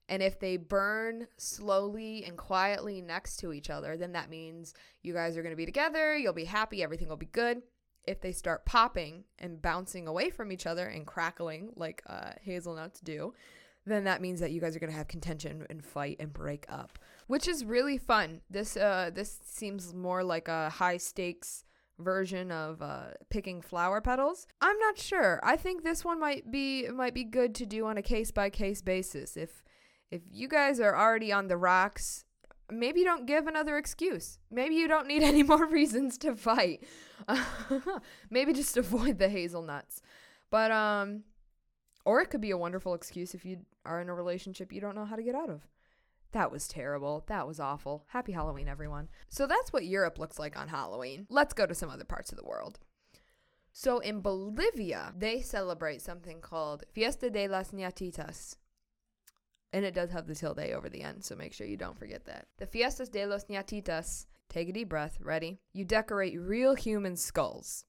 And 0.08 0.22
if 0.22 0.40
they 0.40 0.58
burn 0.58 1.28
slowly 1.38 2.24
and 2.26 2.38
quietly 2.38 3.02
next 3.02 3.38
to 3.38 3.54
each 3.54 3.70
other, 3.70 3.98
then 3.98 4.12
that 4.12 4.30
means 4.30 4.74
you 5.02 5.14
guys 5.14 5.36
are 5.36 5.42
going 5.42 5.54
to 5.54 5.58
be 5.58 5.66
together, 5.66 6.16
you'll 6.16 6.34
be 6.34 6.46
happy, 6.46 6.84
everything 6.84 7.08
will 7.08 7.18
be 7.18 7.26
good. 7.28 7.62
If 8.04 8.22
they 8.22 8.32
start 8.32 8.66
popping 8.66 9.24
and 9.40 9.62
bouncing 9.62 10.08
away 10.08 10.30
from 10.30 10.52
each 10.52 10.68
other 10.68 10.86
and 10.86 11.08
crackling 11.08 11.72
like 11.76 12.04
uh, 12.06 12.34
hazelnuts 12.40 13.00
do, 13.00 13.34
then 13.88 14.04
that 14.04 14.22
means 14.22 14.40
that 14.40 14.52
you 14.52 14.62
guys 14.62 14.76
are 14.76 14.80
going 14.80 14.92
to 14.92 14.98
have 14.98 15.08
contention 15.08 15.66
and 15.70 15.84
fight 15.84 16.18
and 16.20 16.34
break 16.34 16.66
up, 16.70 17.00
which 17.28 17.48
is 17.48 17.66
really 17.66 17.98
fun. 17.98 18.42
This 18.50 18.76
uh 18.78 19.12
this 19.14 19.40
seems 19.46 19.94
more 19.94 20.24
like 20.24 20.48
a 20.48 20.70
high 20.70 20.98
stakes 20.98 21.64
version 22.00 22.52
of 22.52 22.82
uh, 22.82 23.12
picking 23.30 23.62
flower 23.62 24.02
petals. 24.02 24.48
I'm 24.62 24.78
not 24.80 24.98
sure. 24.98 25.40
I 25.44 25.56
think 25.56 25.84
this 25.84 26.04
one 26.04 26.20
might 26.20 26.52
be 26.52 26.88
might 26.90 27.14
be 27.14 27.24
good 27.24 27.56
to 27.56 27.66
do 27.66 27.86
on 27.86 27.98
a 27.98 28.02
case 28.02 28.32
by 28.32 28.50
case 28.50 28.82
basis. 28.82 29.38
If 29.38 29.64
if 30.12 30.22
you 30.32 30.48
guys 30.48 30.80
are 30.80 30.96
already 30.96 31.32
on 31.32 31.48
the 31.48 31.58
rocks, 31.58 32.26
maybe 32.72 33.04
don't 33.04 33.26
give 33.26 33.48
another 33.48 33.78
excuse. 33.78 34.40
Maybe 34.52 34.76
you 34.76 34.88
don't 34.88 35.08
need 35.08 35.24
any 35.32 35.44
more 35.44 35.66
reasons 35.68 36.18
to 36.20 36.36
fight. 36.36 36.84
maybe 38.30 38.54
just 38.54 38.78
avoid 38.78 39.20
the 39.20 39.30
hazelnuts. 39.30 40.02
But 40.52 40.72
um 40.72 41.24
or 42.04 42.22
it 42.22 42.30
could 42.30 42.42
be 42.42 42.52
a 42.52 42.58
wonderful 42.58 42.94
excuse 42.94 43.34
if 43.34 43.46
you 43.46 43.60
are 43.84 44.00
in 44.00 44.10
a 44.10 44.14
relationship 44.14 44.72
you 44.72 44.80
don't 44.82 44.96
know 44.96 45.06
how 45.06 45.16
to 45.16 45.24
get 45.24 45.36
out 45.36 45.50
of. 45.50 45.62
That 46.36 46.52
was 46.52 46.68
terrible. 46.68 47.24
That 47.28 47.48
was 47.48 47.62
awful. 47.62 48.04
Happy 48.08 48.34
Halloween, 48.34 48.68
everyone. 48.68 49.08
So 49.30 49.48
that's 49.48 49.72
what 49.72 49.86
Europe 49.86 50.20
looks 50.20 50.38
like 50.38 50.60
on 50.60 50.68
Halloween. 50.68 51.28
Let's 51.30 51.54
go 51.54 51.66
to 51.66 51.74
some 51.74 51.90
other 51.90 52.04
parts 52.04 52.34
of 52.34 52.38
the 52.38 52.44
world. 52.44 52.78
So 53.72 54.00
in 54.00 54.20
Bolivia, 54.20 55.14
they 55.18 55.40
celebrate 55.40 56.02
something 56.02 56.42
called 56.42 56.84
Fiesta 56.92 57.30
de 57.30 57.48
las 57.48 57.72
Ñatitas. 57.72 58.58
And 59.72 59.86
it 59.86 59.94
does 59.94 60.12
have 60.12 60.28
the 60.28 60.36
tilde 60.36 60.60
over 60.60 60.90
the 60.90 61.04
end, 61.04 61.24
so 61.24 61.38
make 61.38 61.54
sure 61.54 61.68
you 61.68 61.78
don't 61.78 61.98
forget 61.98 62.26
that. 62.26 62.48
The 62.58 62.68
Fiestas 62.68 63.08
de 63.08 63.26
los 63.26 63.46
Ñatitas, 63.46 64.26
take 64.50 64.68
a 64.68 64.74
deep 64.74 64.90
breath, 64.90 65.18
ready? 65.22 65.62
You 65.72 65.86
decorate 65.86 66.38
real 66.38 66.76
human 66.76 67.16
skulls. 67.16 67.86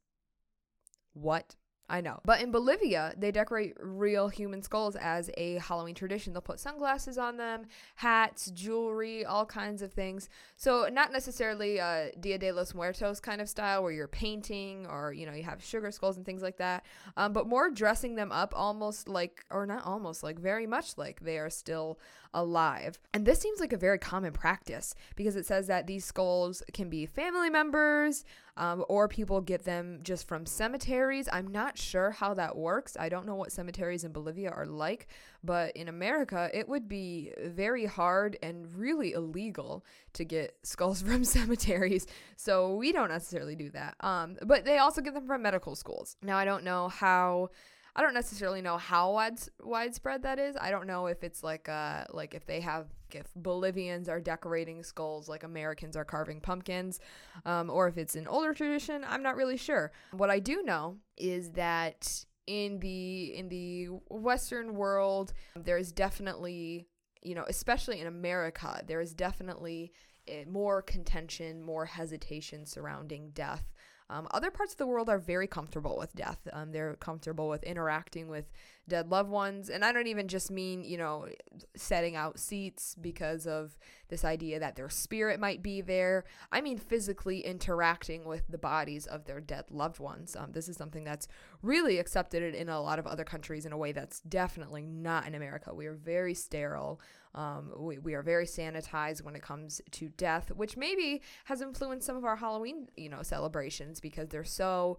What? 1.14 1.56
I 1.88 2.00
know. 2.00 2.18
But 2.24 2.40
in 2.40 2.50
Bolivia, 2.50 3.14
they 3.16 3.30
decorate 3.30 3.74
real 3.80 4.28
human 4.28 4.60
skulls 4.60 4.96
as 4.96 5.30
a 5.36 5.58
Halloween 5.58 5.94
tradition. 5.94 6.32
They'll 6.32 6.42
put 6.42 6.58
sunglasses 6.58 7.16
on 7.16 7.36
them, 7.36 7.66
hats, 7.94 8.50
jewelry, 8.50 9.24
all 9.24 9.46
kinds 9.46 9.82
of 9.82 9.92
things. 9.92 10.28
So, 10.56 10.88
not 10.90 11.12
necessarily 11.12 11.78
a 11.78 12.10
Dia 12.18 12.38
de 12.38 12.50
los 12.50 12.74
Muertos 12.74 13.20
kind 13.20 13.40
of 13.40 13.48
style 13.48 13.84
where 13.84 13.92
you're 13.92 14.08
painting 14.08 14.86
or, 14.86 15.12
you 15.12 15.26
know, 15.26 15.32
you 15.32 15.44
have 15.44 15.62
sugar 15.62 15.92
skulls 15.92 16.16
and 16.16 16.26
things 16.26 16.42
like 16.42 16.56
that, 16.56 16.84
um, 17.16 17.32
but 17.32 17.46
more 17.46 17.70
dressing 17.70 18.16
them 18.16 18.32
up 18.32 18.52
almost 18.56 19.08
like, 19.08 19.44
or 19.50 19.64
not 19.64 19.84
almost 19.84 20.24
like, 20.24 20.40
very 20.40 20.66
much 20.66 20.98
like 20.98 21.20
they 21.20 21.38
are 21.38 21.50
still 21.50 22.00
alive. 22.36 23.00
And 23.14 23.26
this 23.26 23.40
seems 23.40 23.58
like 23.58 23.72
a 23.72 23.78
very 23.78 23.98
common 23.98 24.32
practice 24.32 24.94
because 25.16 25.34
it 25.36 25.46
says 25.46 25.66
that 25.66 25.86
these 25.86 26.04
skulls 26.04 26.62
can 26.72 26.90
be 26.90 27.06
family 27.06 27.48
members 27.50 28.24
um, 28.58 28.84
or 28.88 29.08
people 29.08 29.40
get 29.40 29.64
them 29.64 30.00
just 30.02 30.28
from 30.28 30.44
cemeteries. 30.44 31.28
I'm 31.32 31.48
not 31.48 31.78
sure 31.78 32.10
how 32.10 32.34
that 32.34 32.56
works. 32.56 32.96
I 33.00 33.08
don't 33.08 33.26
know 33.26 33.34
what 33.34 33.52
cemeteries 33.52 34.04
in 34.04 34.12
Bolivia 34.12 34.50
are 34.50 34.66
like, 34.66 35.08
but 35.42 35.74
in 35.74 35.88
America, 35.88 36.50
it 36.52 36.68
would 36.68 36.88
be 36.88 37.32
very 37.42 37.86
hard 37.86 38.36
and 38.42 38.72
really 38.74 39.12
illegal 39.12 39.84
to 40.12 40.24
get 40.24 40.56
skulls 40.62 41.02
from 41.02 41.24
cemeteries. 41.24 42.06
So 42.36 42.76
we 42.76 42.92
don't 42.92 43.10
necessarily 43.10 43.56
do 43.56 43.70
that. 43.70 43.96
Um, 44.00 44.36
but 44.42 44.66
they 44.66 44.76
also 44.78 45.00
get 45.00 45.14
them 45.14 45.26
from 45.26 45.42
medical 45.42 45.74
schools. 45.74 46.16
Now, 46.22 46.36
I 46.36 46.44
don't 46.44 46.64
know 46.64 46.88
how 46.88 47.48
I 47.96 48.02
don't 48.02 48.12
necessarily 48.12 48.60
know 48.60 48.76
how 48.76 49.12
wide, 49.12 49.40
widespread 49.62 50.22
that 50.24 50.38
is. 50.38 50.54
I 50.60 50.70
don't 50.70 50.86
know 50.86 51.06
if 51.06 51.24
it's 51.24 51.42
like 51.42 51.66
uh 51.68 52.04
like 52.12 52.34
if 52.34 52.44
they 52.46 52.60
have 52.60 52.88
if 53.12 53.26
Bolivians 53.34 54.08
are 54.10 54.20
decorating 54.20 54.82
skulls 54.82 55.28
like 55.28 55.44
Americans 55.44 55.96
are 55.96 56.04
carving 56.04 56.40
pumpkins, 56.40 57.00
um, 57.46 57.70
or 57.70 57.88
if 57.88 57.96
it's 57.96 58.14
an 58.14 58.28
older 58.28 58.52
tradition. 58.52 59.02
I'm 59.08 59.22
not 59.22 59.36
really 59.36 59.56
sure. 59.56 59.92
What 60.12 60.28
I 60.28 60.40
do 60.40 60.62
know 60.62 60.98
is 61.16 61.52
that 61.52 62.26
in 62.46 62.80
the 62.80 63.34
in 63.34 63.48
the 63.48 63.86
Western 64.10 64.74
world, 64.74 65.32
there 65.56 65.78
is 65.78 65.90
definitely 65.90 66.86
you 67.22 67.34
know, 67.34 67.44
especially 67.48 68.00
in 68.00 68.06
America, 68.06 68.82
there 68.86 69.00
is 69.00 69.12
definitely 69.12 69.92
eh, 70.28 70.44
more 70.48 70.82
contention, 70.82 71.62
more 71.62 71.86
hesitation 71.86 72.66
surrounding 72.66 73.30
death 73.30 73.72
um, 74.08 74.28
other 74.30 74.50
parts 74.50 74.72
of 74.72 74.78
the 74.78 74.86
world 74.86 75.08
are 75.08 75.18
very 75.18 75.46
comfortable 75.48 75.96
with 75.98 76.14
death. 76.14 76.38
Um, 76.52 76.70
they're 76.70 76.94
comfortable 76.94 77.48
with 77.48 77.64
interacting 77.64 78.28
with 78.28 78.50
dead 78.88 79.08
loved 79.10 79.30
ones. 79.30 79.68
And 79.68 79.84
I 79.84 79.92
don't 79.92 80.06
even 80.06 80.28
just 80.28 80.50
mean, 80.50 80.84
you 80.84 80.96
know, 80.96 81.26
setting 81.74 82.14
out 82.14 82.38
seats 82.38 82.94
because 83.00 83.46
of 83.46 83.76
this 84.08 84.24
idea 84.24 84.60
that 84.60 84.76
their 84.76 84.88
spirit 84.88 85.40
might 85.40 85.60
be 85.60 85.80
there. 85.80 86.24
I 86.52 86.60
mean 86.60 86.78
physically 86.78 87.40
interacting 87.40 88.24
with 88.24 88.44
the 88.48 88.58
bodies 88.58 89.06
of 89.06 89.24
their 89.24 89.40
dead 89.40 89.64
loved 89.70 89.98
ones. 89.98 90.36
Um, 90.36 90.52
this 90.52 90.68
is 90.68 90.76
something 90.76 91.02
that's 91.02 91.26
really 91.62 91.98
accepted 91.98 92.54
in 92.54 92.68
a 92.68 92.80
lot 92.80 93.00
of 93.00 93.06
other 93.08 93.24
countries 93.24 93.66
in 93.66 93.72
a 93.72 93.78
way 93.78 93.90
that's 93.90 94.20
definitely 94.20 94.86
not 94.86 95.26
in 95.26 95.34
America. 95.34 95.74
We 95.74 95.86
are 95.86 95.94
very 95.94 96.34
sterile. 96.34 97.00
Um, 97.36 97.70
we, 97.76 97.98
we 97.98 98.14
are 98.14 98.22
very 98.22 98.46
sanitized 98.46 99.22
when 99.22 99.36
it 99.36 99.42
comes 99.42 99.82
to 99.92 100.08
death, 100.08 100.50
which 100.50 100.76
maybe 100.76 101.20
has 101.44 101.60
influenced 101.60 102.06
some 102.06 102.16
of 102.16 102.24
our 102.24 102.36
Halloween, 102.36 102.88
you 102.96 103.10
know, 103.10 103.22
celebrations 103.22 104.00
because 104.00 104.28
they're 104.28 104.42
so 104.44 104.98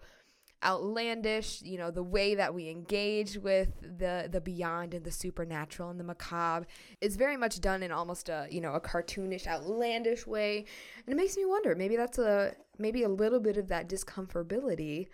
outlandish 0.64 1.62
you 1.62 1.78
know 1.78 1.92
the 1.92 2.02
way 2.02 2.34
that 2.34 2.52
we 2.52 2.68
engage 2.68 3.38
with 3.38 3.70
the 4.00 4.28
the 4.32 4.42
beyond 4.42 4.96
and 4.96 5.06
the 5.06 5.12
supernatural 5.12 5.92
and 5.92 6.00
the 6.00 6.04
macabre 6.04 6.66
is 7.00 7.16
very 7.16 7.38
much 7.38 7.60
done 7.62 7.84
in 7.84 7.92
almost 7.92 8.28
a 8.28 8.48
you 8.50 8.60
know 8.60 8.74
a 8.74 8.82
cartoonish 8.82 9.46
outlandish 9.46 10.26
way. 10.26 10.66
And 11.06 11.14
it 11.14 11.16
makes 11.16 11.38
me 11.38 11.46
wonder 11.46 11.76
maybe 11.76 11.96
that's 11.96 12.18
a 12.18 12.56
maybe 12.80 13.04
a 13.04 13.10
little 13.10 13.40
bit 13.40 13.58
of 13.58 13.68
that 13.68 13.88
discomfortability 13.88 15.08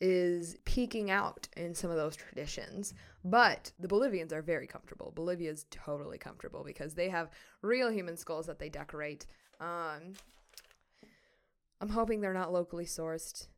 is 0.00 0.56
peeking 0.64 1.10
out 1.10 1.48
in 1.56 1.74
some 1.74 1.90
of 1.90 1.96
those 1.96 2.16
traditions. 2.16 2.94
But 3.24 3.72
the 3.78 3.88
Bolivians 3.88 4.32
are 4.32 4.42
very 4.42 4.66
comfortable. 4.66 5.12
Bolivia 5.14 5.50
is 5.50 5.66
totally 5.70 6.18
comfortable 6.18 6.62
because 6.64 6.94
they 6.94 7.08
have 7.08 7.30
real 7.62 7.90
human 7.90 8.16
skulls 8.16 8.46
that 8.46 8.58
they 8.58 8.68
decorate. 8.68 9.26
Um, 9.60 10.14
I'm 11.80 11.88
hoping 11.90 12.20
they're 12.20 12.32
not 12.32 12.52
locally 12.52 12.86
sourced. 12.86 13.48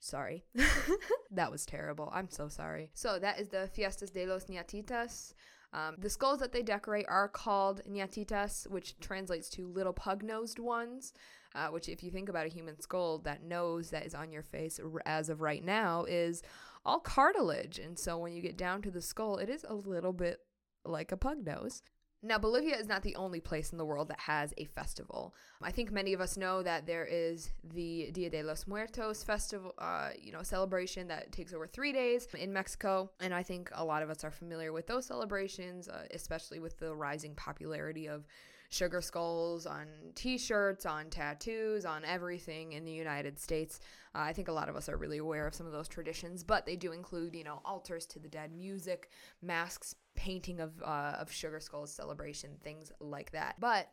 Sorry. 0.00 0.44
that 1.30 1.50
was 1.50 1.64
terrible. 1.64 2.10
I'm 2.12 2.28
so 2.28 2.48
sorry. 2.48 2.90
So 2.94 3.18
that 3.18 3.40
is 3.40 3.48
the 3.48 3.68
Fiestas 3.72 4.10
de 4.10 4.26
los 4.26 4.46
Ñatitas. 4.46 5.34
Um, 5.72 5.96
the 5.98 6.10
skulls 6.10 6.40
that 6.40 6.52
they 6.52 6.62
decorate 6.62 7.06
are 7.08 7.28
called 7.28 7.80
ñatitas, 7.88 8.68
which 8.68 8.98
translates 9.00 9.48
to 9.50 9.66
little 9.66 9.94
pug 9.94 10.22
nosed 10.22 10.58
ones. 10.58 11.14
Uh, 11.54 11.68
which, 11.68 11.88
if 11.88 12.02
you 12.02 12.10
think 12.10 12.28
about 12.28 12.46
a 12.46 12.50
human 12.50 12.80
skull, 12.80 13.18
that 13.18 13.42
nose 13.42 13.90
that 13.90 14.06
is 14.06 14.14
on 14.14 14.32
your 14.32 14.42
face 14.42 14.80
as 15.04 15.28
of 15.28 15.40
right 15.40 15.64
now 15.64 16.04
is 16.04 16.42
all 16.84 16.98
cartilage. 16.98 17.78
And 17.78 17.98
so 17.98 18.18
when 18.18 18.32
you 18.32 18.42
get 18.42 18.56
down 18.56 18.82
to 18.82 18.90
the 18.90 19.02
skull, 19.02 19.38
it 19.38 19.48
is 19.48 19.64
a 19.68 19.74
little 19.74 20.12
bit 20.12 20.40
like 20.84 21.12
a 21.12 21.16
pug 21.16 21.44
nose. 21.44 21.82
Now, 22.24 22.38
Bolivia 22.38 22.76
is 22.76 22.86
not 22.86 23.02
the 23.02 23.16
only 23.16 23.40
place 23.40 23.72
in 23.72 23.78
the 23.78 23.84
world 23.84 24.06
that 24.08 24.20
has 24.20 24.54
a 24.56 24.64
festival. 24.66 25.34
I 25.60 25.72
think 25.72 25.90
many 25.90 26.12
of 26.12 26.20
us 26.20 26.36
know 26.36 26.62
that 26.62 26.86
there 26.86 27.04
is 27.04 27.50
the 27.64 28.12
Dia 28.12 28.30
de 28.30 28.44
los 28.44 28.64
Muertos 28.68 29.24
festival, 29.24 29.74
uh, 29.78 30.10
you 30.16 30.30
know, 30.30 30.44
celebration 30.44 31.08
that 31.08 31.32
takes 31.32 31.52
over 31.52 31.66
three 31.66 31.92
days 31.92 32.28
in 32.38 32.52
Mexico. 32.52 33.10
And 33.18 33.34
I 33.34 33.42
think 33.42 33.70
a 33.74 33.84
lot 33.84 34.04
of 34.04 34.10
us 34.10 34.22
are 34.22 34.30
familiar 34.30 34.72
with 34.72 34.86
those 34.86 35.06
celebrations, 35.06 35.88
uh, 35.88 36.04
especially 36.12 36.60
with 36.60 36.78
the 36.78 36.94
rising 36.94 37.34
popularity 37.34 38.08
of 38.08 38.24
sugar 38.72 39.02
skulls 39.02 39.66
on 39.66 39.86
t 40.14 40.38
shirts, 40.38 40.86
on 40.86 41.10
tattoos, 41.10 41.84
on 41.84 42.04
everything 42.06 42.72
in 42.72 42.84
the 42.84 42.92
United 42.92 43.38
States. 43.38 43.80
Uh, 44.14 44.20
I 44.20 44.32
think 44.32 44.48
a 44.48 44.52
lot 44.52 44.70
of 44.70 44.76
us 44.76 44.88
are 44.88 44.96
really 44.96 45.18
aware 45.18 45.46
of 45.46 45.54
some 45.54 45.66
of 45.66 45.72
those 45.72 45.88
traditions, 45.88 46.42
but 46.42 46.64
they 46.64 46.76
do 46.76 46.92
include, 46.92 47.34
you 47.34 47.44
know, 47.44 47.60
altars 47.66 48.06
to 48.06 48.18
the 48.18 48.28
dead, 48.28 48.50
music, 48.50 49.10
masks, 49.42 49.94
painting 50.14 50.58
of, 50.58 50.82
uh, 50.82 51.16
of 51.18 51.30
sugar 51.30 51.60
skulls, 51.60 51.92
celebration, 51.92 52.52
things 52.62 52.90
like 52.98 53.30
that. 53.32 53.56
But 53.60 53.88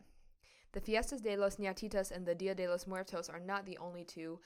the 0.71 0.79
Fiestas 0.79 1.21
de 1.21 1.36
los 1.36 1.57
Ñatitas 1.57 2.12
and 2.12 2.25
the 2.25 2.36
Dia 2.36 2.55
de 2.55 2.67
los 2.67 2.88
Muertos 2.88 3.29
are 3.29 3.39
not 3.39 3.65
the 3.65 3.77
only 3.79 4.05
two 4.05 4.39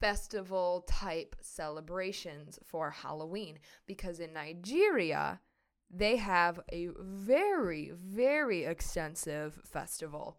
festival 0.00 0.84
type 0.86 1.34
celebrations 1.40 2.58
for 2.62 2.90
Halloween 2.90 3.58
because 3.86 4.20
in 4.20 4.34
Nigeria, 4.34 5.40
they 5.90 6.16
have 6.16 6.60
a 6.70 6.88
very, 6.98 7.92
very 7.94 8.64
extensive 8.64 9.60
festival, 9.64 10.38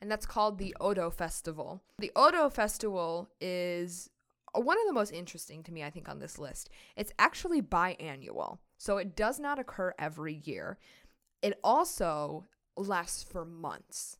and 0.00 0.10
that's 0.10 0.26
called 0.26 0.58
the 0.58 0.76
Odo 0.80 1.10
Festival. 1.10 1.82
The 1.98 2.12
Odo 2.14 2.48
Festival 2.50 3.28
is 3.40 4.10
one 4.54 4.78
of 4.78 4.86
the 4.86 4.92
most 4.92 5.12
interesting 5.12 5.62
to 5.64 5.72
me, 5.72 5.82
I 5.82 5.90
think, 5.90 6.08
on 6.08 6.18
this 6.18 6.38
list. 6.38 6.70
It's 6.96 7.12
actually 7.18 7.62
biannual, 7.62 8.58
so 8.78 8.98
it 8.98 9.16
does 9.16 9.38
not 9.38 9.58
occur 9.58 9.94
every 9.98 10.34
year. 10.44 10.78
It 11.42 11.58
also 11.62 12.44
lasts 12.76 13.22
for 13.22 13.44
months. 13.44 14.18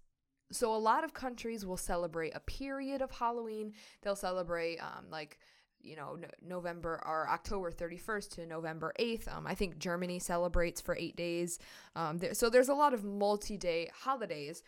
So 0.52 0.74
a 0.74 0.76
lot 0.76 1.04
of 1.04 1.12
countries 1.12 1.66
will 1.66 1.76
celebrate 1.76 2.34
a 2.34 2.40
period 2.40 3.02
of 3.02 3.10
Halloween. 3.10 3.72
They'll 4.02 4.14
celebrate 4.16 4.78
um, 4.78 5.06
like 5.10 5.38
you 5.86 5.96
know 5.96 6.16
no- 6.16 6.28
November 6.46 7.02
or 7.06 7.28
October 7.28 7.70
31st 7.70 8.30
to 8.36 8.46
November 8.46 8.92
8th. 8.98 9.34
Um, 9.34 9.46
I 9.46 9.54
think 9.54 9.78
Germany 9.78 10.18
celebrates 10.18 10.80
for 10.80 10.96
eight 10.96 11.16
days. 11.16 11.58
Um, 11.94 12.18
there, 12.18 12.34
so 12.34 12.50
there's 12.50 12.68
a 12.68 12.74
lot 12.74 12.94
of 12.94 13.04
multi-day 13.04 13.90
holidays. 13.94 14.62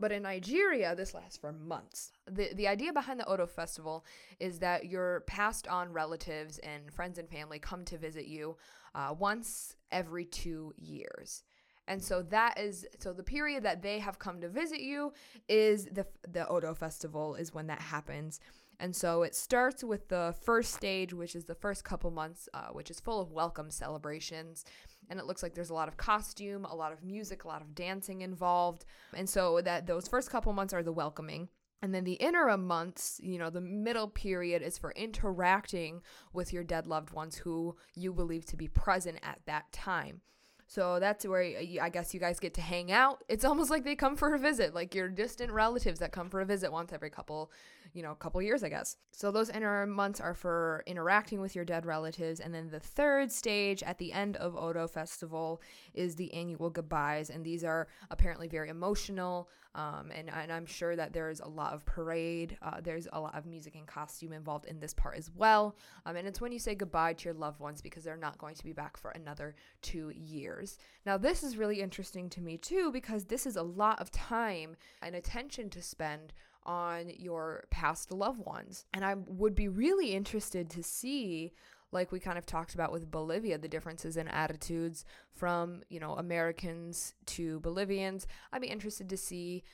But 0.00 0.12
in 0.12 0.22
Nigeria, 0.22 0.96
this 0.96 1.12
lasts 1.12 1.36
for 1.36 1.52
months. 1.52 2.12
The, 2.26 2.54
the 2.54 2.66
idea 2.68 2.90
behind 2.90 3.20
the 3.20 3.26
Odo 3.26 3.46
Festival 3.46 4.06
is 4.40 4.58
that 4.60 4.86
your 4.86 5.20
passed 5.26 5.68
on 5.68 5.92
relatives 5.92 6.58
and 6.60 6.90
friends 6.90 7.18
and 7.18 7.28
family 7.28 7.58
come 7.58 7.84
to 7.84 7.98
visit 7.98 8.26
you 8.26 8.56
uh, 8.94 9.14
once 9.16 9.76
every 9.92 10.24
two 10.24 10.72
years. 10.78 11.44
And 11.86 12.02
so 12.02 12.22
that 12.22 12.58
is 12.58 12.86
so 12.98 13.12
the 13.12 13.22
period 13.22 13.64
that 13.64 13.82
they 13.82 13.98
have 13.98 14.18
come 14.18 14.40
to 14.40 14.48
visit 14.48 14.80
you 14.80 15.12
is 15.48 15.86
the 15.86 16.06
the 16.26 16.46
Odo 16.46 16.72
festival 16.72 17.34
is 17.34 17.52
when 17.52 17.66
that 17.66 17.80
happens. 17.80 18.38
And 18.80 18.96
so 18.96 19.22
it 19.22 19.34
starts 19.34 19.84
with 19.84 20.08
the 20.08 20.34
first 20.42 20.72
stage, 20.74 21.12
which 21.12 21.36
is 21.36 21.44
the 21.44 21.54
first 21.54 21.84
couple 21.84 22.10
months, 22.10 22.48
uh, 22.54 22.68
which 22.68 22.90
is 22.90 22.98
full 22.98 23.20
of 23.20 23.30
welcome 23.30 23.70
celebrations. 23.70 24.64
And 25.10 25.20
it 25.20 25.26
looks 25.26 25.42
like 25.42 25.54
there's 25.54 25.70
a 25.70 25.74
lot 25.74 25.88
of 25.88 25.98
costume, 25.98 26.64
a 26.64 26.74
lot 26.74 26.90
of 26.90 27.04
music, 27.04 27.44
a 27.44 27.48
lot 27.48 27.60
of 27.60 27.74
dancing 27.74 28.22
involved. 28.22 28.86
And 29.14 29.28
so 29.28 29.60
that 29.60 29.86
those 29.86 30.08
first 30.08 30.30
couple 30.30 30.52
months 30.54 30.72
are 30.72 30.82
the 30.82 30.92
welcoming. 30.92 31.48
And 31.82 31.94
then 31.94 32.04
the 32.04 32.14
interim 32.14 32.66
months, 32.66 33.20
you 33.22 33.38
know, 33.38 33.50
the 33.50 33.60
middle 33.60 34.08
period 34.08 34.62
is 34.62 34.78
for 34.78 34.92
interacting 34.92 36.00
with 36.32 36.52
your 36.52 36.64
dead 36.64 36.86
loved 36.86 37.10
ones 37.10 37.36
who 37.36 37.76
you 37.94 38.12
believe 38.12 38.46
to 38.46 38.56
be 38.56 38.68
present 38.68 39.18
at 39.22 39.40
that 39.46 39.72
time. 39.72 40.22
So 40.66 41.00
that's 41.00 41.26
where 41.26 41.42
I 41.82 41.88
guess 41.88 42.14
you 42.14 42.20
guys 42.20 42.38
get 42.38 42.54
to 42.54 42.60
hang 42.60 42.92
out. 42.92 43.24
It's 43.28 43.44
almost 43.44 43.70
like 43.70 43.82
they 43.82 43.96
come 43.96 44.14
for 44.14 44.34
a 44.34 44.38
visit, 44.38 44.72
like 44.72 44.94
your 44.94 45.08
distant 45.08 45.50
relatives 45.50 45.98
that 45.98 46.12
come 46.12 46.30
for 46.30 46.40
a 46.40 46.46
visit 46.46 46.70
once 46.70 46.92
every 46.92 47.10
couple, 47.10 47.50
you 47.92 48.02
know, 48.02 48.12
a 48.12 48.16
couple 48.16 48.40
years, 48.42 48.62
I 48.62 48.68
guess. 48.68 48.96
So 49.12 49.30
those 49.30 49.50
inner 49.50 49.86
months 49.86 50.20
are 50.20 50.34
for 50.34 50.82
interacting 50.86 51.40
with 51.40 51.54
your 51.54 51.64
dead 51.64 51.86
relatives. 51.86 52.40
And 52.40 52.54
then 52.54 52.70
the 52.70 52.80
third 52.80 53.32
stage 53.32 53.82
at 53.82 53.98
the 53.98 54.12
end 54.12 54.36
of 54.36 54.56
Odo 54.56 54.86
Festival 54.86 55.60
is 55.94 56.16
the 56.16 56.32
annual 56.32 56.70
goodbyes. 56.70 57.30
And 57.30 57.44
these 57.44 57.64
are 57.64 57.88
apparently 58.10 58.48
very 58.48 58.68
emotional. 58.68 59.48
Um, 59.74 60.10
and, 60.12 60.28
and 60.30 60.52
I'm 60.52 60.66
sure 60.66 60.96
that 60.96 61.12
there's 61.12 61.40
a 61.40 61.48
lot 61.48 61.74
of 61.74 61.84
parade. 61.84 62.56
Uh, 62.60 62.80
there's 62.82 63.06
a 63.12 63.20
lot 63.20 63.36
of 63.36 63.46
music 63.46 63.76
and 63.76 63.86
costume 63.86 64.32
involved 64.32 64.66
in 64.66 64.80
this 64.80 64.92
part 64.92 65.16
as 65.16 65.30
well. 65.36 65.76
Um, 66.06 66.16
and 66.16 66.26
it's 66.26 66.40
when 66.40 66.50
you 66.50 66.58
say 66.58 66.74
goodbye 66.74 67.12
to 67.12 67.24
your 67.26 67.34
loved 67.34 67.60
ones 67.60 67.80
because 67.80 68.02
they're 68.02 68.16
not 68.16 68.38
going 68.38 68.56
to 68.56 68.64
be 68.64 68.72
back 68.72 68.96
for 68.96 69.12
another 69.12 69.54
two 69.80 70.10
years. 70.10 70.76
Now, 71.06 71.18
this 71.18 71.44
is 71.44 71.56
really 71.56 71.80
interesting 71.80 72.28
to 72.30 72.40
me 72.40 72.56
too 72.56 72.90
because 72.92 73.24
this 73.24 73.46
is 73.46 73.56
a 73.56 73.62
lot 73.62 74.00
of 74.00 74.10
time 74.10 74.76
and 75.02 75.14
attention 75.14 75.70
to 75.70 75.82
spend 75.82 76.32
on 76.64 77.10
your 77.16 77.64
past 77.70 78.12
loved 78.12 78.44
ones. 78.44 78.84
And 78.92 79.04
I 79.04 79.14
would 79.14 79.54
be 79.54 79.68
really 79.68 80.12
interested 80.12 80.70
to 80.70 80.82
see 80.82 81.52
like 81.92 82.12
we 82.12 82.20
kind 82.20 82.38
of 82.38 82.46
talked 82.46 82.74
about 82.74 82.92
with 82.92 83.10
Bolivia, 83.10 83.58
the 83.58 83.68
differences 83.68 84.16
in 84.16 84.28
attitudes 84.28 85.04
from, 85.32 85.82
you 85.88 85.98
know, 85.98 86.14
Americans 86.14 87.14
to 87.26 87.58
Bolivians. 87.60 88.28
I'd 88.52 88.62
be 88.62 88.68
interested 88.68 89.08
to 89.08 89.16
see 89.16 89.64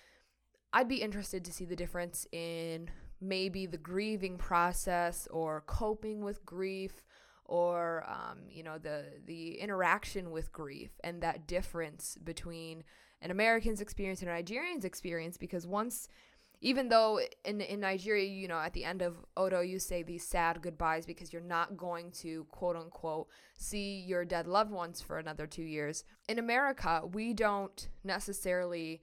I'd 0.72 0.88
be 0.88 1.02
interested 1.02 1.44
to 1.44 1.52
see 1.52 1.64
the 1.64 1.76
difference 1.76 2.26
in 2.32 2.90
maybe 3.20 3.66
the 3.66 3.78
grieving 3.78 4.36
process 4.36 5.26
or 5.30 5.62
coping 5.66 6.22
with 6.22 6.44
grief 6.44 7.02
or 7.46 8.04
um, 8.08 8.40
you 8.48 8.62
know 8.62 8.76
the 8.76 9.04
the 9.24 9.58
interaction 9.58 10.30
with 10.30 10.52
grief 10.52 10.90
and 11.02 11.22
that 11.22 11.46
difference 11.46 12.18
between 12.22 12.84
an 13.22 13.30
American's 13.30 13.80
experience 13.80 14.20
and 14.20 14.30
a 14.30 14.34
Nigerian's 14.34 14.84
experience 14.84 15.38
because 15.38 15.66
once 15.66 16.08
even 16.60 16.88
though 16.88 17.20
in 17.44 17.60
in 17.60 17.80
Nigeria, 17.80 18.24
you 18.24 18.48
know, 18.48 18.58
at 18.58 18.72
the 18.72 18.84
end 18.84 19.02
of 19.02 19.16
Odo, 19.36 19.60
you 19.60 19.78
say 19.78 20.02
these 20.02 20.26
sad 20.26 20.62
goodbyes 20.62 21.06
because 21.06 21.32
you're 21.32 21.42
not 21.42 21.76
going 21.76 22.10
to 22.22 22.44
quote 22.50 22.76
unquote 22.76 23.28
see 23.58 24.00
your 24.00 24.24
dead 24.24 24.46
loved 24.46 24.70
ones 24.70 25.00
for 25.00 25.18
another 25.18 25.46
two 25.46 25.62
years. 25.62 26.04
In 26.28 26.38
America, 26.38 27.02
we 27.12 27.32
don't 27.32 27.88
necessarily 28.04 29.02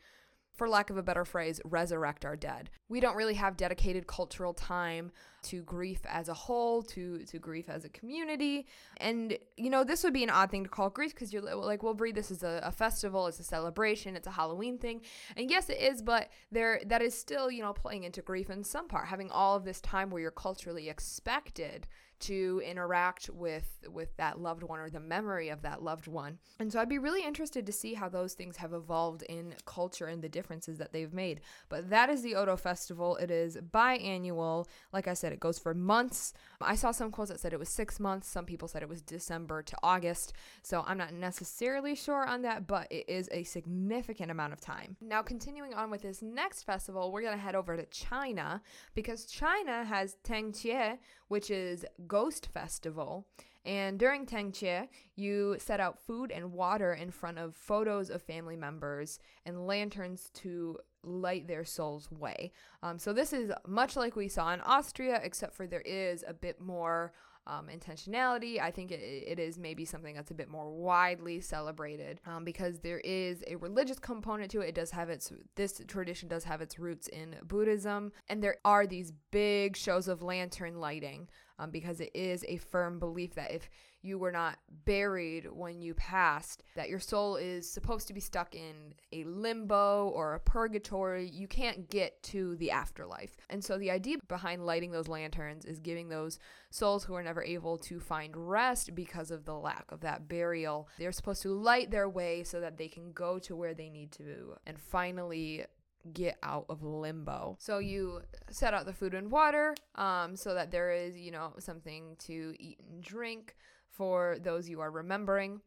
for 0.54 0.70
lack 0.70 0.90
of 0.90 0.98
a 0.98 1.04
better 1.04 1.26
phrase, 1.26 1.60
resurrect 1.66 2.26
our 2.26 2.36
dead. 2.36 2.70
We 2.90 3.00
don't 3.00 3.16
really 3.16 3.34
have 3.34 3.58
dedicated 3.58 4.08
cultural 4.08 4.54
time 4.54 5.12
to 5.44 5.62
grief 5.64 6.02
as 6.08 6.30
a 6.30 6.34
whole, 6.34 6.82
to 6.84 7.20
to 7.26 7.40
grief 7.40 7.70
as 7.70 7.84
a 7.86 7.90
community. 7.90 8.68
And 8.98 9.38
you 9.58 9.70
know, 9.70 9.84
this 9.84 10.04
would 10.04 10.14
be 10.14 10.24
an 10.24 10.30
odd 10.30 10.52
thing 10.52 10.64
to 10.64 10.70
call 10.70 10.90
grief 10.90 11.14
because 11.14 11.34
you're 11.34 11.42
like, 11.42 11.84
well, 11.84 11.94
Bree, 11.94 12.12
this 12.12 12.32
is 12.32 12.44
a, 12.44 12.62
a, 12.64 12.72
festival, 12.72 13.28
it's 13.28 13.40
a 13.40 13.44
celebration, 13.44 14.16
it's 14.16 14.28
a 14.28 14.32
Halloween 14.32 14.78
thing. 14.78 15.02
And 15.36 15.50
yes, 15.50 15.70
it 15.70 15.80
is, 15.80 16.02
but 16.02 16.30
there 16.52 16.82
that 16.86 17.02
is 17.02 17.18
still, 17.18 17.52
you 17.52 17.62
know, 17.62 17.74
playing 17.74 18.04
into 18.04 18.22
grief 18.22 18.50
in 18.50 18.64
some 18.64 18.88
part, 18.88 19.08
having 19.08 19.32
all 19.32 19.56
of 19.56 19.66
this 19.66 19.82
time 19.82 20.10
where 20.10 20.22
you're 20.22 20.32
culturally 20.32 20.88
expected 20.90 21.88
to 22.24 22.62
interact 22.66 23.30
with 23.30 23.70
with 23.90 24.16
that 24.18 24.40
loved 24.40 24.64
one 24.64 24.80
or 24.80 24.90
the 24.90 25.00
memory 25.00 25.50
of 25.50 25.62
that 25.62 25.84
loved 25.84 26.08
one. 26.08 26.38
And 26.60 26.72
so 26.72 26.80
I'd 26.80 26.90
be 26.90 26.98
really 26.98 27.24
interested 27.24 27.66
to 27.66 27.72
see 27.72 27.94
how 27.94 28.10
those 28.10 28.34
things 28.34 28.58
have 28.58 28.74
evolved 28.74 29.24
in 29.24 29.56
culture 29.66 30.08
and 30.08 30.22
the 30.22 30.30
differences 30.30 30.78
that 30.78 30.94
they've 30.94 31.14
made. 31.14 31.42
But 31.70 31.90
that 31.90 32.10
is 32.10 32.22
the 32.22 32.36
Odo 32.36 32.56
Festival. 32.56 33.18
It 33.18 33.32
is 33.32 33.58
biannual. 33.58 34.68
Like 34.92 35.08
I 35.08 35.14
said, 35.14 35.34
it 35.34 35.40
goes 35.40 35.60
for 35.60 35.74
months. 35.74 36.34
I 36.62 36.76
saw 36.76 36.92
some 36.92 37.12
quotes 37.12 37.32
that 37.32 37.40
said 37.40 37.54
it 37.54 37.60
was 37.60 37.70
6 37.70 38.00
months. 38.00 38.28
Some 38.28 38.46
people 38.46 38.68
said 38.68 38.82
it 38.82 38.90
was 38.90 39.02
December 39.02 39.62
to 39.64 39.78
August. 39.84 40.34
So 40.62 40.84
I'm 40.88 40.98
not 40.98 41.14
necessarily 41.14 41.96
sure 41.96 42.26
on 42.26 42.42
that, 42.44 42.68
but 42.68 42.92
it 42.92 43.06
is 43.08 43.30
a 43.32 43.44
significant 43.44 44.32
amount 44.32 44.54
of 44.54 44.62
time. 44.62 44.96
Now 45.02 45.22
continuing 45.22 45.74
on 45.74 45.90
with 45.92 46.02
this 46.02 46.22
next 46.22 46.64
festival, 46.64 47.12
we're 47.12 47.22
going 47.22 47.36
to 47.36 47.42
head 47.42 47.56
over 47.56 47.76
to 47.76 47.86
China 47.86 48.62
because 48.94 49.26
China 49.26 49.84
has 49.84 50.18
Teng 50.24 50.52
Chieh, 50.52 50.98
which 51.28 51.50
is 51.50 51.86
Ghost 52.14 52.48
Festival. 52.54 53.26
And 53.66 53.98
during 53.98 54.28
Teng 54.28 54.52
Chieh, 54.52 54.88
you 55.16 55.56
set 55.58 55.80
out 55.80 55.98
food 55.98 56.30
and 56.30 56.52
water 56.52 56.94
in 56.94 57.10
front 57.10 57.40
of 57.40 57.56
photos 57.56 58.12
of 58.12 58.22
family 58.22 58.56
members 58.56 59.18
and 59.48 59.66
lanterns 59.66 60.30
to 60.36 60.78
light 61.02 61.48
their 61.48 61.66
soul's 61.66 62.12
way. 62.12 62.52
Um, 62.84 63.00
so 63.00 63.14
this 63.14 63.34
is 63.34 63.52
much 63.66 63.96
like 63.96 64.16
we 64.16 64.28
saw 64.28 64.54
in 64.54 64.62
Austria, 64.62 65.20
except 65.24 65.56
for 65.56 65.66
there 65.66 65.82
is 65.82 66.24
a 66.28 66.36
bit 66.36 66.62
more 66.62 67.14
um, 67.48 67.68
intentionality. 67.68 68.60
I 68.60 68.70
think 68.70 68.92
it, 68.92 69.02
it 69.02 69.40
is 69.40 69.58
maybe 69.58 69.84
something 69.84 70.14
that's 70.14 70.32
a 70.32 70.36
bit 70.36 70.50
more 70.50 70.70
widely 70.70 71.42
celebrated 71.42 72.22
um, 72.28 72.46
because 72.46 72.80
there 72.80 73.00
is 73.00 73.44
a 73.48 73.56
religious 73.56 73.98
component 74.00 74.52
to 74.52 74.62
it. 74.62 74.70
It 74.70 74.76
does 74.76 74.92
have 74.92 75.10
its, 75.10 75.34
this 75.56 75.82
tradition 75.88 76.30
does 76.30 76.44
have 76.44 76.62
its 76.62 76.78
roots 76.78 77.08
in 77.08 77.36
Buddhism. 77.44 78.12
And 78.30 78.44
there 78.44 78.58
are 78.64 78.86
these 78.86 79.12
big 79.32 79.76
shows 79.76 80.08
of 80.08 80.22
lantern 80.22 80.80
lighting 80.80 81.28
um, 81.60 81.72
because 81.72 82.00
it 82.02 82.12
is 82.14 82.44
a 82.48 82.58
firm 82.58 83.00
belief 83.00 83.36
that 83.36 83.52
if 83.52 83.70
you 84.02 84.18
were 84.18 84.32
not 84.32 84.58
buried 84.86 85.48
when 85.52 85.82
you 85.82 85.94
passed, 85.94 86.64
that 86.76 86.90
your 86.90 87.00
soul 87.00 87.38
is 87.38 87.70
supposed 87.70 88.08
to 88.08 88.14
be 88.14 88.20
stuck 88.20 88.54
in 88.54 88.94
a 89.14 89.24
limbo 89.24 90.10
or 90.10 90.34
a 90.34 90.40
purgatory. 90.40 91.28
You 91.30 91.48
can't 91.48 91.90
get 91.90 92.22
to 92.24 92.56
the 92.58 92.72
afterlife. 92.72 93.38
And 93.50 93.64
so 93.64 93.78
the 93.78 93.92
idea 93.92 94.18
behind 94.28 94.66
lighting 94.66 94.92
those 94.92 95.08
lanterns 95.08 95.64
is 95.64 95.80
giving 95.80 96.10
those 96.10 96.38
souls 96.70 97.06
who 97.06 97.14
are 97.14 97.24
never 97.24 97.44
able 97.44 97.78
to 97.78 98.00
find 98.00 98.36
rest 98.36 98.94
because 98.94 99.32
of 99.32 99.46
the 99.46 99.56
lack 99.56 99.86
of 99.90 100.02
that 100.02 100.28
burial, 100.28 100.90
they're 101.00 101.12
supposed 101.14 101.42
to 101.44 101.54
light 101.54 101.90
their 101.90 102.10
way 102.10 102.44
so 102.44 102.60
that 102.60 102.78
they 102.78 102.90
can 102.90 103.14
go 103.14 103.40
to 103.40 103.56
where 103.56 103.74
they 103.74 103.90
need 103.90 104.12
to 104.12 104.56
and 104.66 104.80
finally 104.80 105.66
get 106.12 106.38
out 106.44 106.66
of 106.70 106.84
limbo. 106.84 107.56
So 107.60 107.78
you 107.80 108.22
set 108.50 108.74
out 108.74 108.86
the 108.86 108.94
food 108.94 109.14
and 109.14 109.32
water 109.32 109.76
um, 109.96 110.36
so 110.36 110.54
that 110.54 110.72
there 110.72 110.92
is, 110.92 111.18
you 111.18 111.32
know, 111.32 111.54
something 111.60 112.16
to 112.20 112.54
eat 112.60 112.80
and 112.90 113.02
drink 113.02 113.56
for 113.90 114.38
those 114.42 114.68
you 114.68 114.82
are 114.82 114.92
remembering. 114.92 115.62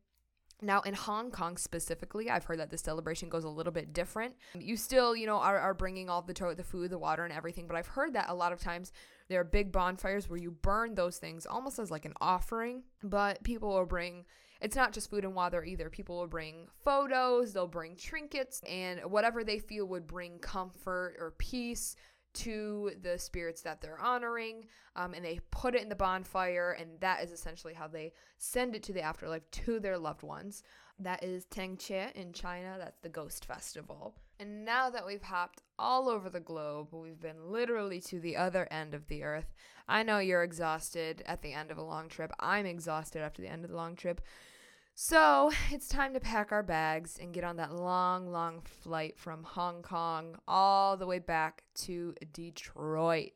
Now, 0.62 0.80
in 0.80 0.94
Hong 0.94 1.30
Kong 1.30 1.58
specifically, 1.58 2.30
I've 2.30 2.44
heard 2.44 2.60
that 2.60 2.70
the 2.70 2.78
celebration 2.78 3.28
goes 3.28 3.44
a 3.44 3.48
little 3.48 3.72
bit 3.72 3.92
different. 3.92 4.34
You 4.58 4.76
still, 4.78 5.14
you 5.14 5.26
know, 5.26 5.36
are, 5.36 5.58
are 5.58 5.74
bringing 5.74 6.08
all 6.08 6.22
the 6.22 6.32
to- 6.34 6.54
the 6.54 6.64
food, 6.64 6.90
the 6.90 6.98
water, 6.98 7.24
and 7.24 7.32
everything, 7.32 7.66
but 7.66 7.76
I've 7.76 7.86
heard 7.86 8.14
that 8.14 8.30
a 8.30 8.34
lot 8.34 8.52
of 8.52 8.60
times 8.60 8.90
there 9.28 9.40
are 9.40 9.44
big 9.44 9.70
bonfires 9.70 10.30
where 10.30 10.38
you 10.38 10.50
burn 10.50 10.94
those 10.94 11.18
things 11.18 11.44
almost 11.46 11.78
as 11.78 11.90
like 11.90 12.06
an 12.06 12.14
offering, 12.22 12.84
but 13.02 13.42
people 13.44 13.68
will 13.68 13.84
bring 13.84 14.24
it's 14.60 14.76
not 14.76 14.92
just 14.92 15.10
food 15.10 15.24
and 15.24 15.34
water 15.34 15.64
either. 15.64 15.90
People 15.90 16.18
will 16.18 16.26
bring 16.26 16.68
photos, 16.84 17.52
they'll 17.52 17.66
bring 17.66 17.96
trinkets, 17.96 18.60
and 18.68 19.00
whatever 19.10 19.44
they 19.44 19.58
feel 19.58 19.86
would 19.86 20.06
bring 20.06 20.38
comfort 20.38 21.16
or 21.18 21.34
peace 21.38 21.96
to 22.34 22.92
the 23.02 23.18
spirits 23.18 23.62
that 23.62 23.80
they're 23.80 23.98
honoring, 23.98 24.66
um, 24.94 25.14
and 25.14 25.24
they 25.24 25.40
put 25.50 25.74
it 25.74 25.82
in 25.82 25.88
the 25.88 25.94
bonfire, 25.94 26.76
and 26.78 27.00
that 27.00 27.22
is 27.24 27.32
essentially 27.32 27.72
how 27.72 27.88
they 27.88 28.12
send 28.36 28.74
it 28.74 28.82
to 28.82 28.92
the 28.92 29.00
afterlife 29.00 29.50
to 29.50 29.80
their 29.80 29.96
loved 29.96 30.22
ones. 30.22 30.62
That 30.98 31.24
is 31.24 31.46
Teng 31.46 31.78
Chieh 31.78 32.12
in 32.12 32.32
China. 32.32 32.76
That's 32.78 33.00
the 33.00 33.08
ghost 33.08 33.46
festival. 33.46 34.14
And 34.38 34.64
now 34.64 34.90
that 34.90 35.06
we've 35.06 35.22
hopped 35.22 35.62
all 35.78 36.08
over 36.08 36.28
the 36.28 36.40
globe, 36.40 36.88
we've 36.92 37.20
been 37.20 37.50
literally 37.50 38.00
to 38.02 38.20
the 38.20 38.36
other 38.36 38.68
end 38.70 38.92
of 38.92 39.08
the 39.08 39.22
earth. 39.22 39.54
I 39.88 40.02
know 40.02 40.18
you're 40.18 40.42
exhausted 40.42 41.22
at 41.26 41.40
the 41.40 41.52
end 41.52 41.70
of 41.70 41.78
a 41.78 41.82
long 41.82 42.08
trip. 42.08 42.32
I'm 42.38 42.66
exhausted 42.66 43.22
after 43.22 43.40
the 43.40 43.48
end 43.48 43.64
of 43.64 43.70
the 43.70 43.76
long 43.76 43.96
trip. 43.96 44.20
So 44.94 45.52
it's 45.70 45.88
time 45.88 46.12
to 46.14 46.20
pack 46.20 46.52
our 46.52 46.62
bags 46.62 47.18
and 47.20 47.32
get 47.32 47.44
on 47.44 47.56
that 47.56 47.74
long, 47.74 48.30
long 48.30 48.60
flight 48.62 49.18
from 49.18 49.42
Hong 49.42 49.82
Kong 49.82 50.36
all 50.46 50.96
the 50.96 51.06
way 51.06 51.18
back 51.18 51.62
to 51.82 52.14
Detroit. 52.32 53.32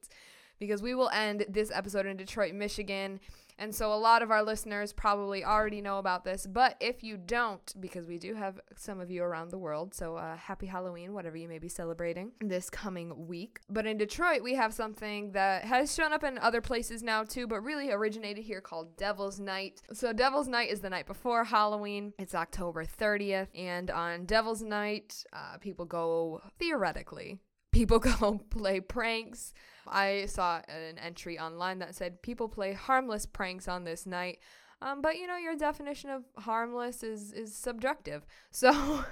Because 0.59 0.83
we 0.83 0.95
will 0.95 1.11
end 1.11 1.47
this 1.49 1.71
episode 1.71 2.05
in 2.05 2.19
Detroit, 2.19 2.55
Michigan. 2.55 3.21
And 3.61 3.75
so 3.75 3.93
a 3.93 3.95
lot 3.95 4.23
of 4.23 4.31
our 4.31 4.43
listeners 4.43 4.91
probably 4.95 5.45
already 5.45 5.83
know 5.83 5.99
about 5.99 6.25
this, 6.25 6.47
but 6.47 6.77
if 6.81 7.05
you 7.05 7.19
don't, 7.19 7.75
because 7.79 8.07
we 8.07 8.17
do 8.17 8.35
have 8.35 8.59
some 8.75 9.01
of 9.01 9.11
you 9.11 9.23
around 9.23 9.51
the 9.51 9.59
world, 9.59 9.93
so 9.93 10.17
uh, 10.17 10.35
happy 10.35 10.65
Halloween, 10.65 11.13
whatever 11.13 11.37
you 11.37 11.47
may 11.47 11.59
be 11.59 11.69
celebrating 11.69 12.33
this 12.41 12.71
coming 12.71 13.29
week. 13.29 13.61
But 13.69 13.85
in 13.85 13.99
Detroit, 13.99 14.43
we 14.43 14.55
have 14.55 14.73
something 14.73 15.33
that 15.33 15.65
has 15.65 15.95
shown 15.95 16.15
up 16.15 16.25
in 16.25 16.39
other 16.39 16.63
places 16.63 17.03
now 17.03 17.23
too, 17.23 17.47
but 17.47 17.61
really 17.61 17.91
originated 17.91 18.45
here 18.45 18.63
called 18.63 18.97
Devil's 18.97 19.39
Night. 19.39 19.83
So 19.93 20.15
Devil's 20.15 20.49
Night 20.49 20.71
is 20.71 20.81
the 20.81 20.89
night 20.89 21.07
before 21.07 21.45
Halloween. 21.45 22.15
It's 22.19 22.35
October 22.35 22.87
30th, 22.87 23.49
and 23.55 23.91
on 23.91 24.25
Devil's 24.25 24.63
Night, 24.63 25.23
uh, 25.35 25.59
people 25.59 25.85
go 25.85 26.41
theoretically 26.59 27.41
people 27.73 27.99
go 28.21 28.41
play 28.51 28.81
pranks. 28.81 29.53
I 29.87 30.27
saw 30.27 30.61
an 30.69 30.99
entry 30.99 31.39
online 31.39 31.79
that 31.81 31.95
said 31.95 32.23
people 32.23 32.49
play 32.49 32.73
harmless 32.73 33.27
pranks 33.27 33.69
on 33.69 33.85
this 33.85 34.07
night. 34.07 34.39
Um, 34.83 35.03
but 35.03 35.17
you 35.17 35.27
know 35.27 35.37
your 35.37 35.57
definition 35.57 36.09
of 36.11 36.25
harmless 36.39 37.03
is 37.03 37.33
is 37.33 37.55
subjective. 37.55 38.27
So 38.53 39.05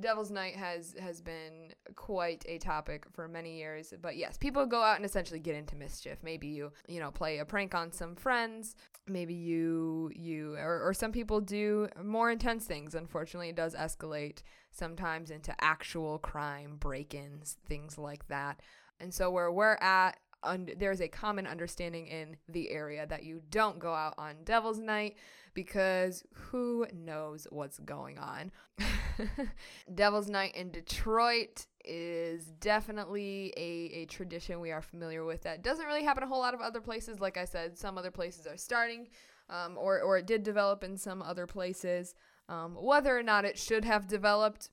Devil's 0.00 0.30
Night 0.30 0.56
has 0.56 0.94
has 1.00 1.20
been 1.20 1.72
quite 1.94 2.44
a 2.48 2.58
topic 2.58 3.06
for 3.12 3.28
many 3.28 3.58
years. 3.58 3.94
But 4.00 4.16
yes, 4.16 4.36
people 4.36 4.66
go 4.66 4.82
out 4.82 4.96
and 4.96 5.04
essentially 5.04 5.38
get 5.38 5.54
into 5.54 5.76
mischief. 5.76 6.18
Maybe 6.22 6.48
you 6.48 6.72
you 6.88 7.00
know 7.00 7.10
play 7.10 7.38
a 7.38 7.44
prank 7.44 7.74
on 7.74 7.92
some 7.92 8.16
friends. 8.16 8.74
Maybe 9.06 9.34
you 9.34 10.10
you 10.14 10.56
or, 10.56 10.88
or 10.88 10.94
some 10.94 11.12
people 11.12 11.40
do 11.40 11.88
more 12.02 12.30
intense 12.30 12.64
things. 12.64 12.94
Unfortunately, 12.94 13.50
it 13.50 13.56
does 13.56 13.74
escalate 13.74 14.42
sometimes 14.70 15.30
into 15.30 15.54
actual 15.60 16.18
crime, 16.18 16.76
break-ins, 16.78 17.58
things 17.68 17.98
like 17.98 18.26
that. 18.28 18.60
And 19.00 19.12
so 19.12 19.30
where 19.30 19.50
we're 19.52 19.78
at, 19.80 20.18
un- 20.42 20.70
there's 20.76 21.00
a 21.00 21.08
common 21.08 21.46
understanding 21.46 22.06
in 22.06 22.36
the 22.48 22.70
area 22.70 23.06
that 23.06 23.24
you 23.24 23.42
don't 23.50 23.78
go 23.78 23.94
out 23.94 24.14
on 24.18 24.36
Devil's 24.44 24.78
Night 24.78 25.16
because 25.54 26.24
who 26.32 26.86
knows 26.92 27.46
what's 27.50 27.78
going 27.78 28.18
on. 28.18 28.50
Devil's 29.94 30.28
Night 30.28 30.54
in 30.56 30.70
Detroit 30.70 31.66
is 31.84 32.44
definitely 32.60 33.52
a, 33.56 34.00
a 34.00 34.04
tradition 34.06 34.60
we 34.60 34.70
are 34.70 34.82
familiar 34.82 35.24
with 35.24 35.42
that 35.42 35.62
doesn't 35.62 35.86
really 35.86 36.04
happen 36.04 36.22
a 36.22 36.26
whole 36.26 36.38
lot 36.38 36.54
of 36.54 36.60
other 36.60 36.80
places. 36.80 37.20
Like 37.20 37.36
I 37.36 37.44
said, 37.44 37.78
some 37.78 37.98
other 37.98 38.10
places 38.10 38.46
are 38.46 38.56
starting, 38.56 39.08
um, 39.50 39.76
or, 39.76 40.00
or 40.00 40.18
it 40.18 40.26
did 40.26 40.42
develop 40.42 40.84
in 40.84 40.96
some 40.96 41.22
other 41.22 41.46
places. 41.46 42.14
Um, 42.48 42.74
whether 42.74 43.16
or 43.16 43.22
not 43.22 43.44
it 43.44 43.58
should 43.58 43.84
have 43.84 44.06
developed, 44.06 44.70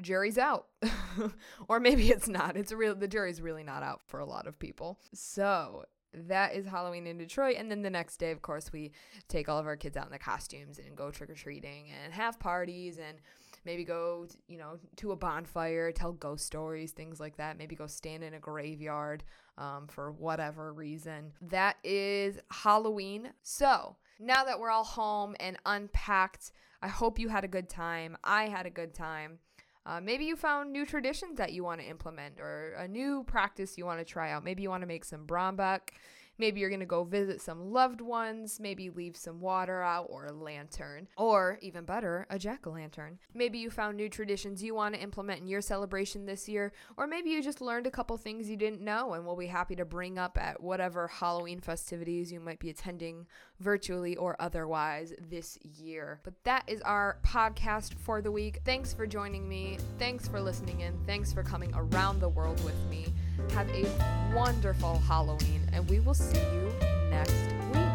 jury's 0.00 0.38
out. 0.38 0.66
or 1.68 1.80
maybe 1.80 2.10
it's 2.10 2.28
not. 2.28 2.56
It's 2.56 2.72
real 2.72 2.94
the 2.94 3.08
jury's 3.08 3.40
really 3.40 3.64
not 3.64 3.82
out 3.82 4.00
for 4.06 4.20
a 4.20 4.26
lot 4.26 4.46
of 4.46 4.58
people. 4.58 4.98
So 5.12 5.84
that 6.12 6.54
is 6.54 6.66
Halloween 6.66 7.06
in 7.06 7.18
Detroit. 7.18 7.56
And 7.58 7.70
then 7.70 7.82
the 7.82 7.90
next 7.90 8.16
day, 8.16 8.30
of 8.30 8.42
course, 8.42 8.72
we 8.72 8.92
take 9.28 9.48
all 9.48 9.58
of 9.58 9.66
our 9.66 9.76
kids 9.76 9.96
out 9.96 10.06
in 10.06 10.12
the 10.12 10.18
costumes 10.18 10.78
and 10.78 10.96
go 10.96 11.10
trick 11.10 11.30
or 11.30 11.34
treating 11.34 11.86
and 12.02 12.12
have 12.12 12.38
parties 12.38 12.98
and 12.98 13.18
maybe 13.64 13.84
go, 13.84 14.26
you 14.48 14.58
know, 14.58 14.78
to 14.96 15.12
a 15.12 15.16
bonfire, 15.16 15.92
tell 15.92 16.12
ghost 16.12 16.46
stories, 16.46 16.92
things 16.92 17.20
like 17.20 17.36
that. 17.36 17.58
Maybe 17.58 17.74
go 17.74 17.86
stand 17.86 18.22
in 18.24 18.34
a 18.34 18.38
graveyard 18.38 19.24
um, 19.58 19.86
for 19.88 20.12
whatever 20.12 20.72
reason. 20.72 21.32
That 21.42 21.76
is 21.84 22.38
Halloween. 22.50 23.30
So 23.42 23.96
now 24.18 24.44
that 24.44 24.58
we're 24.58 24.70
all 24.70 24.84
home 24.84 25.34
and 25.40 25.58
unpacked, 25.66 26.52
I 26.80 26.88
hope 26.88 27.18
you 27.18 27.28
had 27.28 27.44
a 27.44 27.48
good 27.48 27.68
time. 27.68 28.16
I 28.22 28.48
had 28.48 28.66
a 28.66 28.70
good 28.70 28.94
time. 28.94 29.38
Uh, 29.86 30.00
maybe 30.00 30.24
you 30.24 30.34
found 30.34 30.72
new 30.72 30.84
traditions 30.84 31.38
that 31.38 31.52
you 31.52 31.62
want 31.62 31.80
to 31.80 31.86
implement 31.86 32.40
or 32.40 32.74
a 32.76 32.88
new 32.88 33.22
practice 33.24 33.78
you 33.78 33.86
want 33.86 34.00
to 34.00 34.04
try 34.04 34.32
out. 34.32 34.42
Maybe 34.42 34.62
you 34.62 34.68
want 34.68 34.82
to 34.82 34.86
make 34.86 35.04
some 35.04 35.26
Brombeck. 35.26 35.90
Maybe 36.38 36.60
you're 36.60 36.68
going 36.68 36.80
to 36.80 36.86
go 36.86 37.04
visit 37.04 37.40
some 37.40 37.72
loved 37.72 38.02
ones, 38.02 38.60
maybe 38.60 38.90
leave 38.90 39.16
some 39.16 39.40
water 39.40 39.80
out 39.82 40.06
or 40.10 40.26
a 40.26 40.32
lantern, 40.32 41.08
or 41.16 41.58
even 41.62 41.84
better, 41.84 42.26
a 42.28 42.38
jack 42.38 42.66
o' 42.66 42.72
lantern. 42.72 43.18
Maybe 43.32 43.58
you 43.58 43.70
found 43.70 43.96
new 43.96 44.10
traditions 44.10 44.62
you 44.62 44.74
want 44.74 44.94
to 44.94 45.00
implement 45.00 45.40
in 45.40 45.46
your 45.46 45.62
celebration 45.62 46.26
this 46.26 46.46
year, 46.46 46.72
or 46.98 47.06
maybe 47.06 47.30
you 47.30 47.42
just 47.42 47.62
learned 47.62 47.86
a 47.86 47.90
couple 47.90 48.16
things 48.18 48.50
you 48.50 48.56
didn't 48.58 48.82
know 48.82 49.14
and 49.14 49.24
will 49.24 49.36
be 49.36 49.46
happy 49.46 49.76
to 49.76 49.86
bring 49.86 50.18
up 50.18 50.36
at 50.36 50.62
whatever 50.62 51.08
Halloween 51.08 51.60
festivities 51.60 52.30
you 52.30 52.40
might 52.40 52.58
be 52.58 52.68
attending 52.68 53.26
virtually 53.60 54.16
or 54.16 54.36
otherwise 54.40 55.12
this 55.30 55.58
year. 55.62 56.20
But 56.24 56.34
that 56.44 56.64
is 56.66 56.80
our 56.82 57.18
podcast 57.24 57.94
for 57.94 58.20
the 58.20 58.30
week. 58.30 58.60
Thanks 58.64 58.92
for 58.92 59.06
joining 59.06 59.48
me. 59.48 59.78
Thanks 59.98 60.28
for 60.28 60.40
listening 60.40 60.80
in. 60.80 60.98
Thanks 61.06 61.32
for 61.32 61.42
coming 61.42 61.72
around 61.74 62.20
the 62.20 62.28
world 62.28 62.62
with 62.64 62.78
me. 62.90 63.06
Have 63.50 63.68
a 63.70 63.86
wonderful 64.34 64.98
Halloween, 64.98 65.68
and 65.72 65.88
we 65.88 66.00
will 66.00 66.14
see 66.14 66.38
you 66.38 66.72
next 67.10 67.85